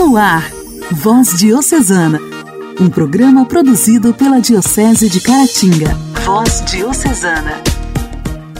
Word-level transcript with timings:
No 0.00 0.16
ar, 0.16 0.50
Voz 0.92 1.38
Diocesana, 1.38 2.18
um 2.80 2.88
programa 2.88 3.44
produzido 3.44 4.14
pela 4.14 4.40
Diocese 4.40 5.10
de 5.10 5.20
Caratinga. 5.20 5.94
Voz 6.24 6.64
Diocesana. 6.64 7.62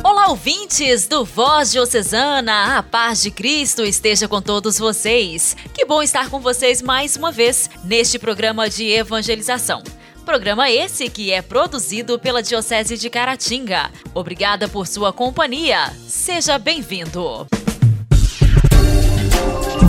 Olá, 0.04 0.28
ouvintes 0.28 1.08
do 1.08 1.24
Voz 1.24 1.72
Diocesana, 1.72 2.76
a 2.76 2.82
paz 2.82 3.22
de 3.22 3.30
Cristo 3.30 3.82
esteja 3.82 4.28
com 4.28 4.42
todos 4.42 4.78
vocês. 4.78 5.56
Que 5.72 5.86
bom 5.86 6.02
estar 6.02 6.28
com 6.28 6.40
vocês 6.40 6.82
mais 6.82 7.16
uma 7.16 7.32
vez 7.32 7.70
neste 7.84 8.18
programa 8.18 8.68
de 8.68 8.90
evangelização. 8.90 9.82
Programa 10.26 10.70
esse 10.70 11.08
que 11.08 11.32
é 11.32 11.40
produzido 11.40 12.18
pela 12.18 12.42
Diocese 12.42 12.98
de 12.98 13.08
Caratinga. 13.08 13.90
Obrigada 14.12 14.68
por 14.68 14.86
sua 14.86 15.10
companhia. 15.10 15.90
Seja 16.06 16.58
bem-vindo. 16.58 17.46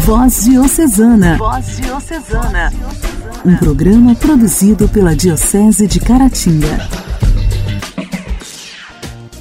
Voz 0.04 0.46
Diocesana. 0.46 1.38
Voz 1.38 1.78
Diocesana. 1.78 2.74
Um 3.46 3.56
programa 3.56 4.16
produzido 4.16 4.90
pela 4.90 5.16
Diocese 5.16 5.86
de 5.86 6.00
Caratinga. 6.00 6.90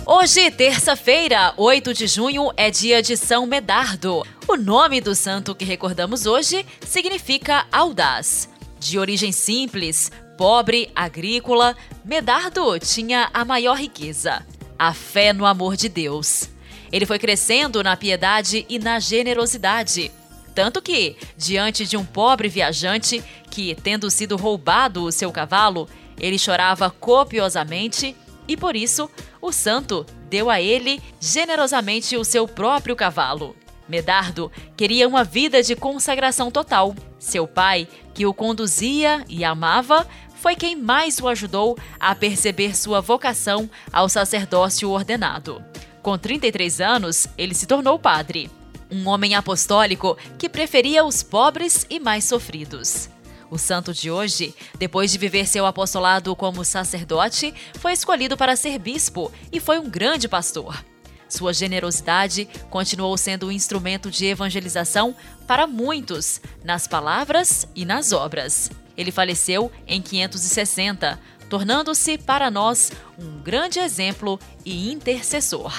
Hoje, 0.04 0.50
terça-feira, 0.50 1.54
8 1.56 1.94
de 1.94 2.06
junho, 2.06 2.52
é 2.58 2.70
dia 2.70 3.00
de 3.02 3.16
São 3.16 3.46
Medardo. 3.46 4.22
O 4.46 4.56
nome 4.56 5.00
do 5.00 5.14
santo 5.14 5.54
que 5.54 5.64
recordamos 5.64 6.26
hoje 6.26 6.66
significa 6.86 7.64
audaz. 7.72 8.46
De 8.78 8.98
origem 8.98 9.32
simples, 9.32 10.12
pobre, 10.36 10.90
agrícola, 10.94 11.74
Medardo 12.04 12.78
tinha 12.78 13.30
a 13.32 13.46
maior 13.46 13.78
riqueza: 13.78 14.44
a 14.78 14.92
fé 14.92 15.32
no 15.32 15.46
amor 15.46 15.74
de 15.74 15.88
Deus. 15.88 16.50
Ele 16.92 17.06
foi 17.06 17.18
crescendo 17.18 17.82
na 17.82 17.96
piedade 17.96 18.66
e 18.68 18.78
na 18.78 19.00
generosidade. 19.00 20.10
Tanto 20.54 20.82
que, 20.82 21.16
diante 21.36 21.86
de 21.86 21.96
um 21.96 22.04
pobre 22.04 22.48
viajante 22.48 23.22
que, 23.50 23.74
tendo 23.74 24.10
sido 24.10 24.36
roubado 24.36 25.04
o 25.04 25.12
seu 25.12 25.30
cavalo, 25.30 25.88
ele 26.18 26.38
chorava 26.38 26.90
copiosamente 26.90 28.16
e 28.46 28.56
por 28.56 28.76
isso 28.76 29.08
o 29.40 29.52
santo 29.52 30.04
deu 30.28 30.50
a 30.50 30.60
ele 30.60 31.00
generosamente 31.20 32.16
o 32.16 32.24
seu 32.24 32.46
próprio 32.46 32.96
cavalo. 32.96 33.56
Medardo 33.88 34.52
queria 34.76 35.08
uma 35.08 35.24
vida 35.24 35.62
de 35.62 35.74
consagração 35.74 36.50
total. 36.50 36.94
Seu 37.18 37.46
pai, 37.46 37.88
que 38.14 38.24
o 38.26 38.34
conduzia 38.34 39.24
e 39.28 39.44
amava, 39.44 40.06
foi 40.36 40.54
quem 40.54 40.76
mais 40.76 41.18
o 41.18 41.28
ajudou 41.28 41.76
a 41.98 42.14
perceber 42.14 42.76
sua 42.76 43.00
vocação 43.00 43.68
ao 43.92 44.08
sacerdócio 44.08 44.88
ordenado. 44.90 45.62
Com 46.02 46.16
33 46.16 46.80
anos, 46.80 47.26
ele 47.36 47.54
se 47.54 47.66
tornou 47.66 47.98
padre 47.98 48.50
um 48.90 49.08
homem 49.08 49.34
apostólico 49.34 50.16
que 50.38 50.48
preferia 50.48 51.04
os 51.04 51.22
pobres 51.22 51.86
e 51.88 52.00
mais 52.00 52.24
sofridos. 52.24 53.08
O 53.50 53.58
santo 53.58 53.92
de 53.92 54.10
hoje, 54.10 54.54
depois 54.78 55.10
de 55.10 55.18
viver 55.18 55.46
seu 55.46 55.66
apostolado 55.66 56.34
como 56.36 56.64
sacerdote, 56.64 57.52
foi 57.78 57.92
escolhido 57.92 58.36
para 58.36 58.54
ser 58.54 58.78
bispo 58.78 59.32
e 59.50 59.58
foi 59.58 59.78
um 59.78 59.90
grande 59.90 60.28
pastor. 60.28 60.84
Sua 61.28 61.52
generosidade 61.52 62.48
continuou 62.68 63.16
sendo 63.16 63.46
um 63.46 63.52
instrumento 63.52 64.10
de 64.10 64.26
evangelização 64.26 65.14
para 65.46 65.66
muitos, 65.66 66.40
nas 66.64 66.86
palavras 66.86 67.66
e 67.74 67.84
nas 67.84 68.12
obras. 68.12 68.70
Ele 68.96 69.12
faleceu 69.12 69.70
em 69.86 70.02
560, 70.02 71.18
tornando-se 71.48 72.18
para 72.18 72.50
nós 72.50 72.92
um 73.18 73.40
grande 73.42 73.78
exemplo 73.78 74.38
e 74.64 74.92
intercessor. 74.92 75.72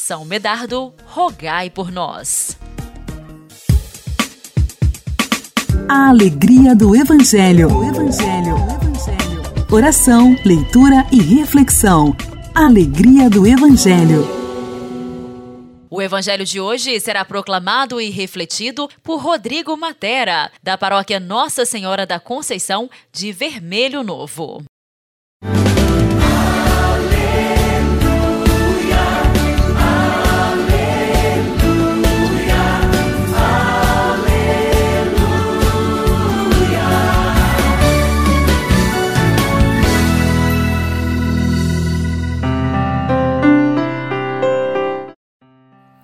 São 0.00 0.24
Medardo, 0.24 0.94
rogai 1.06 1.68
por 1.68 1.90
nós. 1.90 2.56
A 5.88 6.10
alegria 6.10 6.72
do 6.72 6.94
Evangelho. 6.94 7.66
O 7.76 7.84
Evangelho. 7.84 8.54
O 8.54 8.70
Evangelho. 8.70 9.66
Oração, 9.68 10.36
leitura 10.44 11.04
e 11.10 11.20
reflexão. 11.20 12.16
Alegria 12.54 13.28
do 13.28 13.44
Evangelho. 13.44 14.24
O 15.90 16.00
evangelho 16.00 16.44
de 16.44 16.60
hoje 16.60 17.00
será 17.00 17.24
proclamado 17.24 18.00
e 18.00 18.08
refletido 18.08 18.88
por 19.02 19.20
Rodrigo 19.20 19.76
Matera, 19.76 20.52
da 20.62 20.78
paróquia 20.78 21.18
Nossa 21.18 21.64
Senhora 21.64 22.06
da 22.06 22.20
Conceição 22.20 22.88
de 23.12 23.32
Vermelho 23.32 24.04
Novo. 24.04 24.62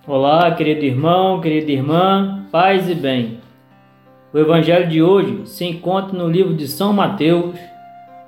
Olá, 0.06 0.54
querido 0.54 0.84
irmão, 0.84 1.40
querida 1.40 1.72
irmã, 1.72 2.44
paz 2.52 2.90
e 2.90 2.94
bem. 2.94 3.40
O 4.34 4.38
evangelho 4.38 4.86
de 4.86 5.02
hoje 5.02 5.46
se 5.46 5.64
encontra 5.64 6.12
no 6.14 6.28
livro 6.28 6.52
de 6.52 6.68
São 6.68 6.92
Mateus, 6.92 7.56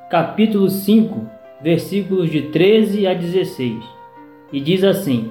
capítulo 0.09 0.70
5, 0.70 1.28
versículos 1.60 2.31
de 2.31 2.44
13 2.48 3.06
a 3.06 3.12
16, 3.12 3.84
e 4.54 4.59
diz 4.59 4.82
assim: 4.82 5.31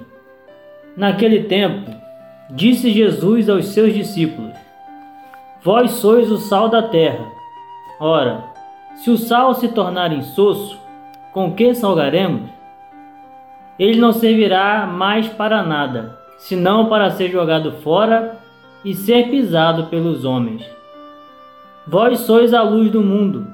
Naquele 0.95 1.45
tempo, 1.45 1.89
disse 2.51 2.91
Jesus 2.91 3.50
aos 3.50 3.69
seus 3.69 3.91
discípulos: 3.91 4.53
Vós 5.63 5.94
sois 5.94 6.31
o 6.31 6.38
sal 6.38 6.69
da 6.69 6.84
terra. 6.84 7.25
Ora, 8.00 8.44
se 8.97 9.09
o 9.09 9.17
sal 9.17 9.55
se 9.55 9.69
tornar 9.69 10.13
insosso, 10.13 10.79
com 11.34 11.55
que 11.55 11.73
salgaremos? 11.73 12.51
Ele 13.79 14.00
não 14.00 14.13
servirá 14.13 14.85
mais 14.85 15.28
para 15.28 15.63
nada 15.63 16.15
senão 16.38 16.88
para 16.88 17.09
ser 17.12 17.29
jogado 17.29 17.72
fora 17.84 18.38
e 18.84 18.94
ser 18.94 19.29
pisado 19.29 19.85
pelos 19.85 20.25
homens. 20.25 20.63
Vós 21.88 22.19
sois 22.19 22.53
a 22.53 22.62
luz 22.62 22.91
do 22.91 23.01
mundo. 23.01 23.47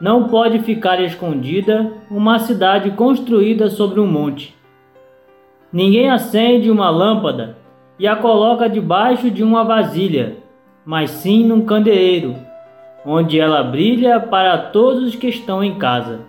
Não 0.00 0.24
pode 0.24 0.60
ficar 0.60 1.02
escondida 1.02 1.92
uma 2.10 2.38
cidade 2.38 2.92
construída 2.92 3.68
sobre 3.68 4.00
um 4.00 4.06
monte. 4.06 4.56
Ninguém 5.72 6.08
acende 6.08 6.70
uma 6.70 6.88
lâmpada 6.88 7.58
e 7.98 8.06
a 8.06 8.16
coloca 8.16 8.68
debaixo 8.68 9.30
de 9.30 9.42
uma 9.42 9.64
vasilha, 9.64 10.36
mas 10.84 11.10
sim 11.10 11.44
num 11.44 11.62
candeeiro, 11.62 12.36
onde 13.04 13.40
ela 13.40 13.62
brilha 13.62 14.20
para 14.20 14.56
todos 14.56 15.02
os 15.02 15.16
que 15.16 15.28
estão 15.28 15.62
em 15.62 15.74
casa. 15.74 16.20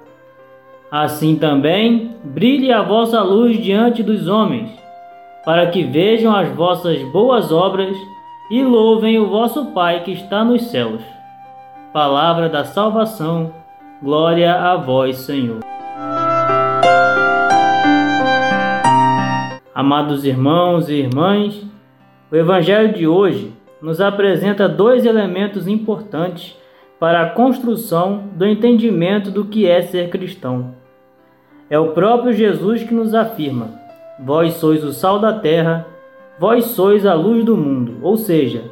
Assim 0.91 1.35
também 1.35 2.15
brilhe 2.23 2.71
a 2.71 2.81
vossa 2.81 3.21
luz 3.21 3.61
diante 3.61 4.01
dos 4.01 4.27
homens 4.27 4.79
para 5.45 5.67
que 5.67 5.83
vejam 5.83 6.35
as 6.35 6.49
vossas 6.49 7.01
boas 7.11 7.51
obras 7.51 7.95
e 8.51 8.63
louvem 8.63 9.19
o 9.19 9.27
vosso 9.27 9.67
Pai 9.67 10.03
que 10.03 10.11
está 10.11 10.43
nos 10.43 10.63
céus. 10.69 11.01
Palavra 11.93 12.49
da 12.49 12.63
salvação, 12.65 13.53
glória 14.01 14.53
a 14.53 14.75
vós, 14.75 15.17
Senhor. 15.17 15.59
Amados 19.73 20.25
irmãos 20.25 20.89
e 20.89 20.95
irmãs, 20.95 21.65
o 22.31 22.35
Evangelho 22.35 22.93
de 22.93 23.07
hoje 23.07 23.53
nos 23.81 24.01
apresenta 24.01 24.67
dois 24.67 25.05
elementos 25.05 25.67
importantes 25.67 26.57
para 26.99 27.21
a 27.21 27.29
construção 27.29 28.25
do 28.33 28.45
entendimento 28.45 29.31
do 29.31 29.45
que 29.45 29.65
é 29.65 29.81
ser 29.81 30.09
cristão. 30.09 30.75
É 31.69 31.79
o 31.79 31.93
próprio 31.93 32.33
Jesus 32.33 32.83
que 32.83 32.93
nos 32.93 33.15
afirma: 33.15 33.78
Vós 34.21 34.55
sois 34.55 34.83
o 34.83 34.91
sal 34.91 35.19
da 35.19 35.33
terra, 35.33 35.87
vós 36.37 36.65
sois 36.65 37.05
a 37.05 37.13
luz 37.13 37.45
do 37.45 37.55
mundo. 37.55 37.99
Ou 38.01 38.17
seja, 38.17 38.63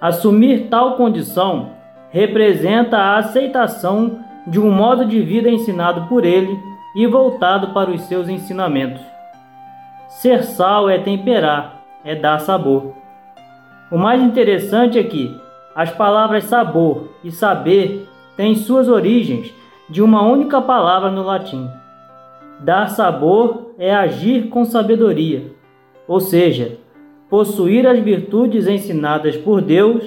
assumir 0.00 0.68
tal 0.68 0.96
condição 0.96 1.70
representa 2.10 2.96
a 2.96 3.18
aceitação 3.18 4.18
de 4.46 4.58
um 4.58 4.70
modo 4.70 5.04
de 5.04 5.20
vida 5.20 5.48
ensinado 5.48 6.08
por 6.08 6.24
ele 6.24 6.58
e 6.96 7.06
voltado 7.06 7.68
para 7.68 7.90
os 7.90 8.02
seus 8.02 8.28
ensinamentos. 8.28 9.00
Ser 10.08 10.42
sal 10.42 10.90
é 10.90 10.98
temperar, 10.98 11.82
é 12.04 12.16
dar 12.16 12.40
sabor. 12.40 12.94
O 13.92 13.96
mais 13.96 14.20
interessante 14.20 14.98
é 14.98 15.04
que 15.04 15.34
as 15.74 15.90
palavras 15.90 16.44
sabor 16.44 17.10
e 17.22 17.30
saber 17.30 18.08
têm 18.36 18.56
suas 18.56 18.88
origens 18.88 19.54
de 19.88 20.02
uma 20.02 20.22
única 20.22 20.60
palavra 20.60 21.10
no 21.10 21.22
latim. 21.22 21.70
Dar 22.62 22.90
sabor 22.90 23.72
é 23.78 23.94
agir 23.94 24.48
com 24.48 24.66
sabedoria, 24.66 25.50
ou 26.06 26.20
seja, 26.20 26.76
possuir 27.30 27.86
as 27.86 27.98
virtudes 27.98 28.66
ensinadas 28.66 29.34
por 29.34 29.62
Deus 29.62 30.04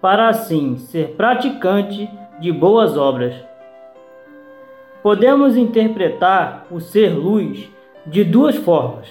para 0.00 0.28
assim 0.28 0.76
ser 0.76 1.16
praticante 1.16 2.08
de 2.38 2.52
boas 2.52 2.96
obras. 2.96 3.34
Podemos 5.02 5.56
interpretar 5.56 6.66
o 6.70 6.78
ser 6.78 7.08
luz 7.08 7.68
de 8.06 8.22
duas 8.22 8.54
formas: 8.54 9.08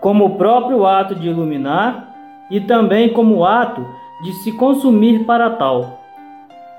como 0.00 0.24
o 0.24 0.36
próprio 0.36 0.84
ato 0.84 1.14
de 1.14 1.28
iluminar 1.28 2.12
e 2.50 2.60
também 2.60 3.12
como 3.12 3.36
o 3.36 3.44
ato 3.44 3.86
de 4.24 4.32
se 4.42 4.50
consumir 4.52 5.24
para 5.24 5.50
tal. 5.50 6.00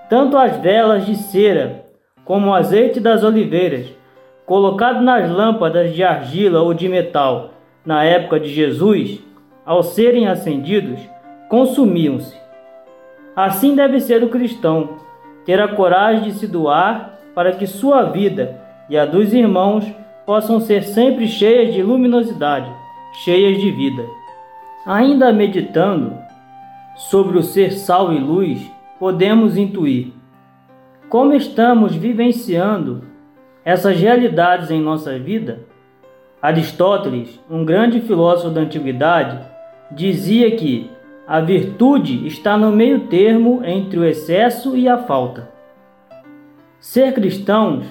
Tanto 0.09 0.37
as 0.37 0.57
velas 0.57 1.05
de 1.05 1.15
cera 1.15 1.85
como 2.25 2.49
o 2.49 2.53
azeite 2.53 2.99
das 2.99 3.23
oliveiras, 3.23 4.00
colocado 4.45 5.01
nas 5.01 5.29
lâmpadas 5.29 5.93
de 5.93 6.03
argila 6.03 6.61
ou 6.61 6.73
de 6.73 6.87
metal 6.87 7.51
na 7.85 8.03
época 8.03 8.39
de 8.39 8.49
Jesus, 8.49 9.19
ao 9.65 9.81
serem 9.81 10.27
acendidos, 10.27 10.99
consumiam-se. 11.49 12.35
Assim 13.35 13.75
deve 13.75 13.99
ser 13.99 14.23
o 14.23 14.29
cristão, 14.29 14.97
ter 15.45 15.59
a 15.59 15.69
coragem 15.69 16.23
de 16.23 16.33
se 16.33 16.47
doar 16.47 17.19
para 17.33 17.53
que 17.53 17.65
sua 17.65 18.03
vida 18.03 18.59
e 18.89 18.97
a 18.97 19.05
dos 19.05 19.33
irmãos 19.33 19.85
possam 20.25 20.59
ser 20.59 20.83
sempre 20.83 21.27
cheias 21.27 21.73
de 21.73 21.81
luminosidade, 21.81 22.71
cheias 23.23 23.59
de 23.59 23.71
vida. 23.71 24.05
Ainda 24.85 25.31
meditando 25.31 26.17
sobre 26.95 27.37
o 27.37 27.43
ser 27.43 27.71
sal 27.71 28.13
e 28.13 28.19
luz, 28.19 28.59
podemos 28.99 29.57
intuir 29.57 30.13
como 31.11 31.33
estamos 31.33 31.93
vivenciando 31.93 33.03
essas 33.63 33.99
realidades 33.99 34.71
em 34.71 34.81
nossa 34.81 35.17
vida. 35.17 35.59
Aristóteles, 36.41 37.39
um 37.49 37.63
grande 37.63 38.01
filósofo 38.01 38.49
da 38.49 38.61
antiguidade, 38.61 39.39
dizia 39.91 40.55
que 40.55 40.89
a 41.27 41.39
virtude 41.39 42.25
está 42.25 42.57
no 42.57 42.71
meio 42.71 43.01
termo 43.01 43.61
entre 43.63 43.99
o 43.99 44.05
excesso 44.05 44.75
e 44.75 44.89
a 44.89 44.97
falta. 44.97 45.49
Ser 46.79 47.13
cristãos 47.13 47.85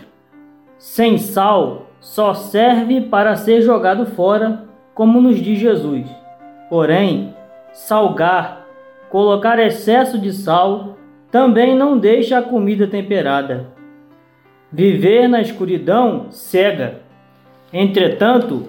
sem 0.77 1.17
sal 1.17 1.87
só 2.01 2.35
serve 2.35 3.03
para 3.03 3.37
ser 3.37 3.63
jogado 3.63 4.07
fora, 4.07 4.65
como 4.95 5.21
nos 5.21 5.39
diz 5.39 5.59
Jesus. 5.59 6.09
Porém, 6.69 7.35
salgar, 7.73 8.67
colocar 9.11 9.59
excesso 9.59 10.19
de 10.19 10.33
sal, 10.33 10.97
também 11.31 11.77
não 11.77 11.99
deixa 11.99 12.39
a 12.39 12.43
comida 12.43 12.87
temperada. 12.87 13.69
Viver 14.73 15.27
na 15.27 15.41
escuridão 15.41 16.27
cega. 16.31 17.01
Entretanto, 17.73 18.69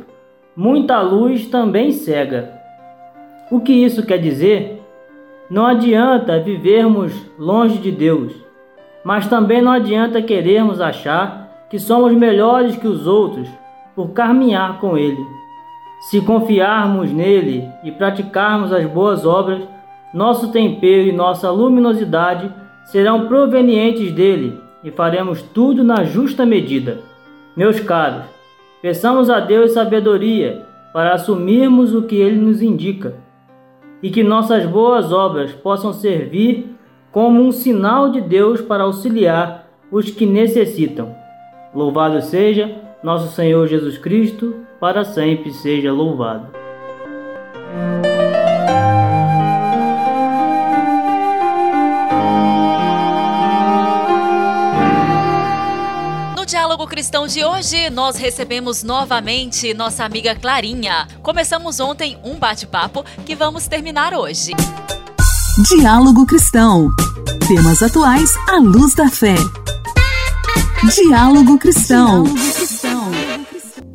muita 0.56 1.00
luz 1.00 1.46
também 1.46 1.92
cega. 1.92 2.60
O 3.52 3.60
que 3.60 3.72
isso 3.72 4.04
quer 4.04 4.18
dizer? 4.18 4.82
Não 5.48 5.64
adianta 5.64 6.40
vivermos 6.40 7.14
longe 7.38 7.78
de 7.78 7.92
Deus, 7.92 8.34
mas 9.04 9.28
também 9.28 9.62
não 9.62 9.72
adianta 9.72 10.24
querermos 10.24 10.82
achar 10.82 11.68
que 11.70 11.78
somos 11.78 12.14
melhores 12.14 12.76
que 12.76 12.88
os 12.88 13.06
outros 13.06 13.48
por 13.96 14.10
caminhar 14.10 14.80
com 14.80 14.98
Ele. 14.98 15.24
Se 16.10 16.20
confiarmos 16.22 17.12
nele 17.12 17.70
e 17.84 17.92
praticarmos 17.92 18.74
as 18.74 18.88
boas 18.88 19.24
obras, 19.24 19.62
nosso 20.12 20.52
tempero 20.52 21.08
e 21.08 21.12
nossa 21.12 21.52
luminosidade 21.52 22.52
serão 22.86 23.28
provenientes 23.28 24.12
dele 24.12 24.71
e 24.84 24.92
faremos 24.92 25.42
tudo 25.42 25.84
na 25.84 26.04
justa 26.04 26.46
medida. 26.46 27.00
Meus 27.56 27.80
caros, 27.80 28.24
peçamos 28.82 29.30
a 29.30 29.40
Deus 29.40 29.74
sabedoria 29.74 30.66
para 30.94 31.14
assumirmos 31.14 31.94
o 31.94 32.04
que 32.04 32.16
ele 32.16 32.38
nos 32.38 32.62
indica 32.62 33.16
e 34.02 34.10
que 34.10 34.24
nossas 34.24 34.66
boas 34.66 35.12
obras 35.12 35.52
possam 35.52 35.94
servir 35.94 36.76
como 37.12 37.42
um 37.42 37.52
sinal 37.52 38.10
de 38.10 38.22
Deus 38.22 38.62
para 38.62 38.84
auxiliar 38.84 39.68
os 39.92 40.10
que 40.10 40.26
necessitam. 40.26 41.16
Louvado 41.74 42.22
seja 42.22 42.76
nosso 43.04 43.34
Senhor 43.34 43.68
Jesus 43.68 43.98
Cristo 43.98 44.56
para 44.80 45.04
sempre 45.04 45.52
seja 45.52 45.92
louvado. 45.92 46.48
Cristão 56.92 57.26
de 57.26 57.42
hoje, 57.46 57.90
nós 57.90 58.18
recebemos 58.18 58.84
novamente 58.84 59.74
nossa 59.74 60.04
amiga 60.04 60.36
Clarinha. 60.36 61.08
Começamos 61.24 61.80
ontem 61.80 62.18
um 62.22 62.36
bate-papo 62.36 63.06
que 63.26 63.34
vamos 63.34 63.66
terminar 63.66 64.14
hoje. 64.14 64.52
Diálogo 65.70 66.26
Cristão. 66.26 66.90
Temas 67.48 67.82
atuais 67.82 68.30
à 68.50 68.58
luz 68.58 68.94
da 68.94 69.08
fé. 69.10 69.36
Diálogo 70.94 71.58
Cristão. 71.58 72.24
Diálogo 72.26 72.54
Cristão. 72.54 73.12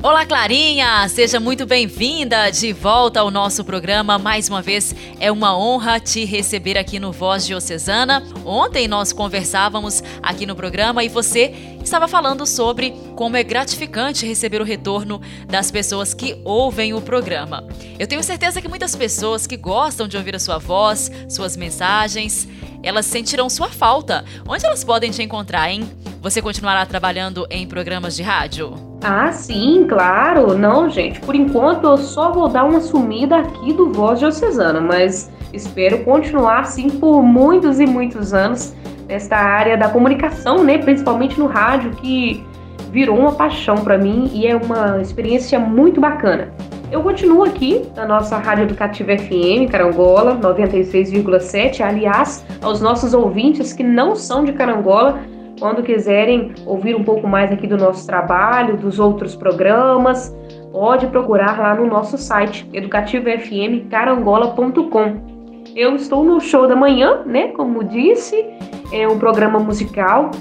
Olá, 0.01 0.25
Clarinha! 0.25 1.07
Seja 1.09 1.39
muito 1.39 1.65
bem-vinda 1.65 2.51
de 2.51 2.71
volta 2.71 3.19
ao 3.19 3.29
nosso 3.29 3.65
programa. 3.65 4.17
Mais 4.17 4.47
uma 4.47 4.61
vez, 4.61 4.95
é 5.19 5.31
uma 5.31 5.57
honra 5.57 5.99
te 5.99 6.23
receber 6.23 6.77
aqui 6.77 6.99
no 6.99 7.11
Voz 7.11 7.45
Diocesana. 7.45 8.23
Ontem 8.45 8.87
nós 8.87 9.11
conversávamos 9.11 10.03
aqui 10.21 10.45
no 10.45 10.55
programa 10.55 11.03
e 11.03 11.09
você 11.09 11.76
estava 11.87 12.07
falando 12.07 12.45
sobre 12.45 12.93
como 13.15 13.37
é 13.37 13.43
gratificante 13.43 14.25
receber 14.25 14.61
o 14.61 14.65
retorno 14.65 15.21
das 15.47 15.71
pessoas 15.71 16.13
que 16.13 16.39
ouvem 16.43 16.93
o 16.93 17.01
programa. 17.01 17.65
Eu 17.97 18.05
tenho 18.05 18.21
certeza 18.21 18.61
que 18.61 18.67
muitas 18.67 18.95
pessoas 18.95 19.47
que 19.47 19.55
gostam 19.55 20.07
de 20.07 20.17
ouvir 20.17 20.35
a 20.35 20.39
sua 20.39 20.57
voz, 20.57 21.09
suas 21.29 21.55
mensagens, 21.55 22.47
elas 22.83 23.05
sentirão 23.05 23.49
sua 23.49 23.69
falta. 23.69 24.25
Onde 24.47 24.65
elas 24.65 24.83
podem 24.83 25.11
te 25.11 25.23
encontrar, 25.23 25.71
hein? 25.71 25.89
Você 26.21 26.41
continuará 26.41 26.85
trabalhando 26.85 27.47
em 27.49 27.65
programas 27.65 28.15
de 28.15 28.21
rádio? 28.21 28.73
Ah, 29.01 29.31
sim, 29.31 29.85
claro. 29.87 30.57
Não, 30.57 30.89
gente, 30.89 31.21
por 31.21 31.35
enquanto 31.35 31.85
eu 31.85 31.97
só 31.97 32.33
vou 32.33 32.49
dar 32.49 32.65
uma 32.65 32.81
sumida 32.81 33.37
aqui 33.37 33.71
do 33.71 33.93
Voz 33.93 34.19
Diocesana, 34.19 34.81
mas 34.81 35.31
espero 35.53 36.03
continuar 36.03 36.61
assim 36.61 36.89
por 36.89 37.23
muitos 37.23 37.79
e 37.79 37.85
muitos 37.85 38.33
anos 38.33 38.73
nesta 39.07 39.37
área 39.37 39.77
da 39.77 39.89
comunicação, 39.89 40.63
né, 40.63 40.77
principalmente 40.77 41.39
no 41.39 41.47
rádio, 41.47 41.91
que 41.91 42.45
virou 42.91 43.17
uma 43.17 43.33
paixão 43.33 43.75
para 43.75 43.97
mim 43.97 44.29
e 44.33 44.47
é 44.47 44.55
uma 44.55 45.01
experiência 45.01 45.59
muito 45.59 45.99
bacana. 45.99 46.53
Eu 46.89 47.03
continuo 47.03 47.43
aqui 47.43 47.85
na 47.95 48.05
nossa 48.05 48.37
Rádio 48.37 48.63
Educativa 48.63 49.17
FM 49.17 49.69
Carangola 49.69 50.37
96,7. 50.37 51.81
Aliás, 51.81 52.45
aos 52.61 52.79
nossos 52.79 53.13
ouvintes 53.13 53.73
que 53.73 53.83
não 53.83 54.15
são 54.15 54.45
de 54.45 54.53
Carangola, 54.53 55.19
quando 55.59 55.83
quiserem 55.83 56.53
ouvir 56.65 56.95
um 56.95 57.03
pouco 57.03 57.27
mais 57.27 57.51
aqui 57.51 57.67
do 57.67 57.75
nosso 57.75 58.07
trabalho, 58.07 58.77
dos 58.77 58.99
outros 58.99 59.35
programas, 59.35 60.33
pode 60.71 61.07
procurar 61.07 61.59
lá 61.59 61.75
no 61.75 61.85
nosso 61.87 62.17
site 62.17 62.65
educativofmcarangola.com. 62.71 65.36
Eu 65.77 65.95
estou 65.95 66.23
no 66.23 66.41
show 66.41 66.67
da 66.67 66.75
manhã, 66.75 67.21
né? 67.23 67.49
Como 67.49 67.83
disse, 67.83 68.43
é 68.91 69.07
um 69.07 69.19
programa 69.19 69.59
musical 69.59 70.31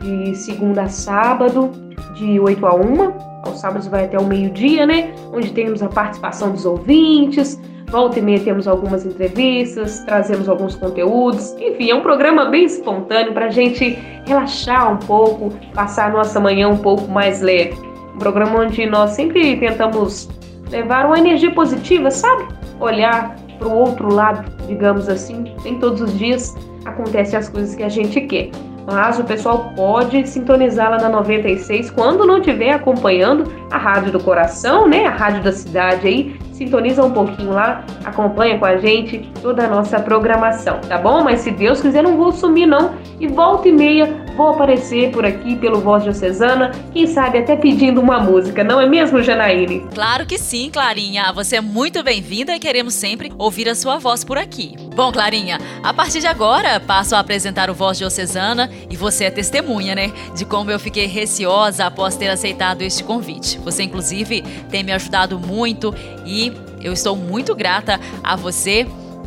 de 0.00 0.34
segunda 0.34 0.84
a 0.84 0.88
sábado, 0.88 1.70
de 2.14 2.40
8 2.40 2.66
a 2.66 2.74
1. 2.74 3.12
Aos 3.44 3.60
sábados 3.60 3.88
vai 3.88 4.06
até 4.06 4.18
o 4.18 4.24
meio-dia, 4.24 4.86
né? 4.86 5.14
Onde 5.34 5.52
temos 5.52 5.82
a 5.82 5.88
participação 5.90 6.50
dos 6.50 6.64
ouvintes, 6.64 7.60
Volta 7.90 8.18
e 8.18 8.22
meia 8.22 8.40
temos 8.40 8.66
algumas 8.66 9.04
entrevistas, 9.04 10.00
trazemos 10.00 10.48
alguns 10.48 10.74
conteúdos. 10.74 11.54
Enfim, 11.60 11.90
é 11.90 11.94
um 11.94 12.00
programa 12.00 12.46
bem 12.46 12.64
espontâneo 12.64 13.34
para 13.34 13.46
a 13.46 13.50
gente 13.50 13.96
relaxar 14.26 14.92
um 14.92 14.96
pouco, 14.96 15.52
passar 15.72 16.10
a 16.10 16.12
nossa 16.12 16.40
manhã 16.40 16.68
um 16.68 16.78
pouco 16.78 17.06
mais 17.06 17.42
leve. 17.42 17.76
Um 18.14 18.18
programa 18.18 18.60
onde 18.60 18.86
nós 18.86 19.10
sempre 19.10 19.56
tentamos 19.58 20.28
levar 20.68 21.06
uma 21.06 21.18
energia 21.18 21.52
positiva, 21.52 22.10
sabe? 22.10 22.48
Olhar 22.80 23.36
para 23.58 23.68
o 23.68 23.72
outro 23.72 24.12
lado, 24.12 24.50
digamos 24.66 25.08
assim. 25.08 25.54
Nem 25.64 25.78
todos 25.78 26.00
os 26.00 26.18
dias 26.18 26.56
acontecem 26.84 27.38
as 27.38 27.48
coisas 27.48 27.74
que 27.74 27.82
a 27.82 27.88
gente 27.88 28.20
quer. 28.22 28.50
Mas 28.86 29.18
o 29.18 29.24
pessoal 29.24 29.72
pode 29.74 30.26
sintonizar 30.28 30.90
lá 30.90 30.98
na 30.98 31.08
96 31.08 31.90
quando 31.90 32.24
não 32.24 32.38
estiver 32.38 32.72
acompanhando 32.72 33.52
a 33.70 33.76
Rádio 33.76 34.12
do 34.12 34.20
Coração, 34.20 34.86
né? 34.86 35.06
A 35.06 35.10
Rádio 35.10 35.42
da 35.42 35.52
Cidade 35.52 36.06
aí 36.06 36.36
sintoniza 36.52 37.04
um 37.04 37.10
pouquinho 37.10 37.50
lá, 37.50 37.84
acompanha 38.04 38.58
com 38.58 38.64
a 38.64 38.76
gente 38.76 39.30
toda 39.42 39.64
a 39.64 39.68
nossa 39.68 39.98
programação, 40.00 40.78
tá 40.88 40.98
bom? 40.98 41.24
Mas 41.24 41.40
se 41.40 41.50
Deus 41.50 41.80
quiser, 41.80 42.02
não 42.02 42.16
vou 42.16 42.30
sumir 42.30 42.66
não. 42.66 42.92
E 43.18 43.26
volta 43.26 43.68
e 43.68 43.72
meia 43.72 44.25
vou 44.36 44.50
aparecer 44.50 45.10
por 45.10 45.24
aqui 45.24 45.56
pelo 45.56 45.80
Voz 45.80 46.02
Diocesana, 46.02 46.70
quem 46.92 47.06
sabe 47.06 47.38
até 47.38 47.56
pedindo 47.56 48.00
uma 48.02 48.20
música, 48.20 48.62
não 48.62 48.78
é 48.78 48.86
mesmo, 48.86 49.22
Janaíne? 49.22 49.86
Claro 49.94 50.26
que 50.26 50.36
sim, 50.36 50.68
Clarinha. 50.70 51.32
Você 51.32 51.56
é 51.56 51.60
muito 51.60 52.02
bem-vinda 52.02 52.54
e 52.54 52.58
queremos 52.58 52.92
sempre 52.92 53.32
ouvir 53.38 53.66
a 53.68 53.74
sua 53.74 53.98
voz 53.98 54.22
por 54.22 54.36
aqui. 54.36 54.76
Bom, 54.94 55.10
Clarinha, 55.10 55.58
a 55.82 55.94
partir 55.94 56.20
de 56.20 56.26
agora 56.26 56.78
passo 56.78 57.16
a 57.16 57.18
apresentar 57.18 57.70
o 57.70 57.74
Voz 57.74 57.96
Diocesana 57.96 58.70
e 58.90 58.96
você 58.96 59.24
é 59.24 59.30
testemunha, 59.30 59.94
né, 59.94 60.12
de 60.36 60.44
como 60.44 60.70
eu 60.70 60.78
fiquei 60.78 61.06
receosa 61.06 61.86
após 61.86 62.14
ter 62.16 62.28
aceitado 62.28 62.82
este 62.82 63.02
convite. 63.02 63.58
Você, 63.64 63.82
inclusive, 63.82 64.42
tem 64.70 64.84
me 64.84 64.92
ajudado 64.92 65.38
muito 65.38 65.94
e 66.26 66.52
eu 66.82 66.92
estou 66.92 67.16
muito 67.16 67.54
grata 67.54 67.98
a 68.22 68.36
você 68.36 68.86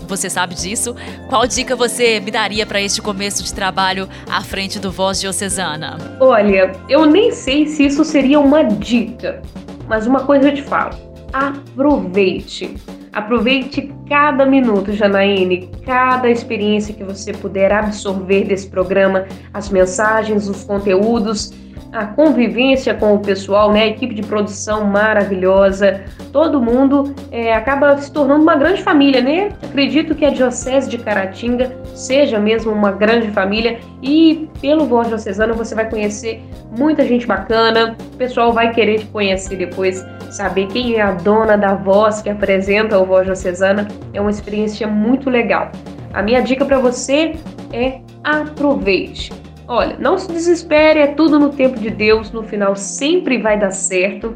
você 0.10 0.30
sabe 0.30 0.56
disso. 0.56 0.96
Qual 1.30 1.46
dica 1.46 1.76
você 1.76 2.20
me 2.20 2.32
daria 2.32 2.66
para 2.66 2.82
este 2.82 3.02
começo 3.02 3.44
de 3.44 3.54
trabalho 3.54 4.10
à 4.30 4.42
frente 4.42 4.80
do 4.80 4.92
Voz 4.92 5.22
Diocesana? 5.22 5.98
Olha, 6.20 6.72
eu 6.90 7.06
nem 7.06 7.32
sei 7.32 7.68
se 7.68 7.86
isso 7.86 8.04
seria 8.04 8.40
uma 8.40 8.64
dica, 8.64 9.42
mas 9.88 10.08
uma 10.08 10.22
coisa 10.22 10.50
eu 10.50 10.56
te 10.56 10.64
falo: 10.64 10.98
aproveite. 11.32 12.76
Aproveite 13.12 13.92
cada 14.08 14.46
minuto, 14.46 14.94
Janaíne, 14.94 15.70
cada 15.84 16.30
experiência 16.30 16.94
que 16.94 17.04
você 17.04 17.34
puder 17.34 17.72
absorver 17.72 18.44
desse 18.44 18.68
programa, 18.68 19.26
as 19.52 19.70
mensagens, 19.70 20.48
os 20.48 20.64
conteúdos, 20.64 21.52
a 21.92 22.06
convivência 22.06 22.94
com 22.94 23.16
o 23.16 23.20
pessoal, 23.20 23.72
né, 23.72 23.84
a 23.84 23.88
equipe 23.88 24.14
de 24.14 24.22
produção 24.22 24.86
maravilhosa, 24.86 26.02
todo 26.32 26.62
mundo 26.62 27.16
é, 27.32 27.54
acaba 27.54 27.98
se 27.98 28.12
tornando 28.12 28.44
uma 28.44 28.56
grande 28.56 28.84
família, 28.84 29.22
né? 29.22 29.50
Acredito 29.64 30.14
que 30.14 30.24
a 30.24 30.30
Diocese 30.30 30.90
de 30.90 31.00
Caratinga 31.00 31.76
seja 31.96 32.40
mesmo 32.40 32.72
uma 32.72 32.92
grande 32.92 33.30
família 33.32 33.80
e 34.02 34.48
pelo 34.62 34.86
Voz 34.86 35.08
Diocesana 35.08 35.54
você 35.54 35.74
vai 35.74 35.90
conhecer 35.90 36.42
muita 36.78 37.04
gente 37.06 37.26
bacana, 37.26 37.98
o 38.14 38.18
pessoal 38.18 38.54
vai 38.54 38.72
querer 38.72 39.00
te 39.00 39.06
conhecer 39.08 39.58
depois, 39.58 40.06
saber 40.30 40.68
quem 40.68 40.96
é 40.96 41.02
a 41.02 41.12
dona 41.12 41.58
da 41.58 41.74
voz 41.74 42.22
que 42.22 42.30
apresenta 42.30 43.00
o 43.00 43.06
Voz 43.06 43.26
Diocesana, 43.26 43.88
é 44.14 44.22
uma 44.22 44.30
experiência 44.30 44.88
muito 44.88 45.30
legal. 45.30 45.72
A 46.14 46.22
minha 46.22 46.42
dica 46.42 46.66
para 46.66 46.80
você 46.80 47.36
é 47.74 48.00
aproveite. 48.24 49.32
Olha, 49.70 49.96
não 50.00 50.18
se 50.18 50.28
desespere, 50.28 51.00
é 51.00 51.08
tudo 51.08 51.38
no 51.38 51.50
tempo 51.52 51.80
de 51.80 51.92
Deus, 51.92 52.32
no 52.32 52.42
final 52.42 52.76
sempre 52.76 53.38
vai 53.38 53.58
dar 53.58 53.70
certo, 53.70 54.36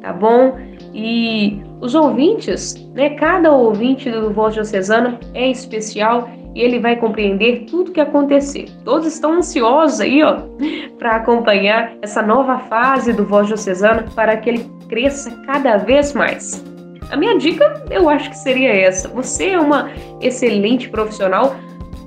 tá 0.00 0.12
bom? 0.12 0.56
E 0.94 1.60
os 1.80 1.96
ouvintes, 1.96 2.76
né? 2.94 3.10
Cada 3.10 3.50
ouvinte 3.52 4.08
do 4.08 4.32
Voz 4.32 4.54
Diocesana 4.54 5.18
é 5.34 5.50
especial 5.50 6.30
e 6.54 6.60
ele 6.60 6.78
vai 6.78 6.94
compreender 6.94 7.66
tudo 7.68 7.90
que 7.90 8.00
acontecer. 8.00 8.66
Todos 8.84 9.08
estão 9.08 9.32
ansiosos 9.32 10.00
aí, 10.00 10.22
ó, 10.22 10.42
para 10.96 11.16
acompanhar 11.16 11.94
essa 12.00 12.22
nova 12.22 12.60
fase 12.60 13.12
do 13.12 13.24
Voz 13.24 13.48
Diocesana 13.48 14.04
para 14.14 14.36
que 14.36 14.48
ele 14.48 14.70
cresça 14.88 15.32
cada 15.44 15.76
vez 15.78 16.12
mais. 16.12 16.64
A 17.10 17.16
minha 17.16 17.36
dica, 17.36 17.82
eu 17.90 18.08
acho 18.08 18.30
que 18.30 18.38
seria 18.38 18.72
essa. 18.72 19.08
Você 19.08 19.50
é 19.50 19.58
uma 19.58 19.90
excelente 20.20 20.88
profissional, 20.88 21.56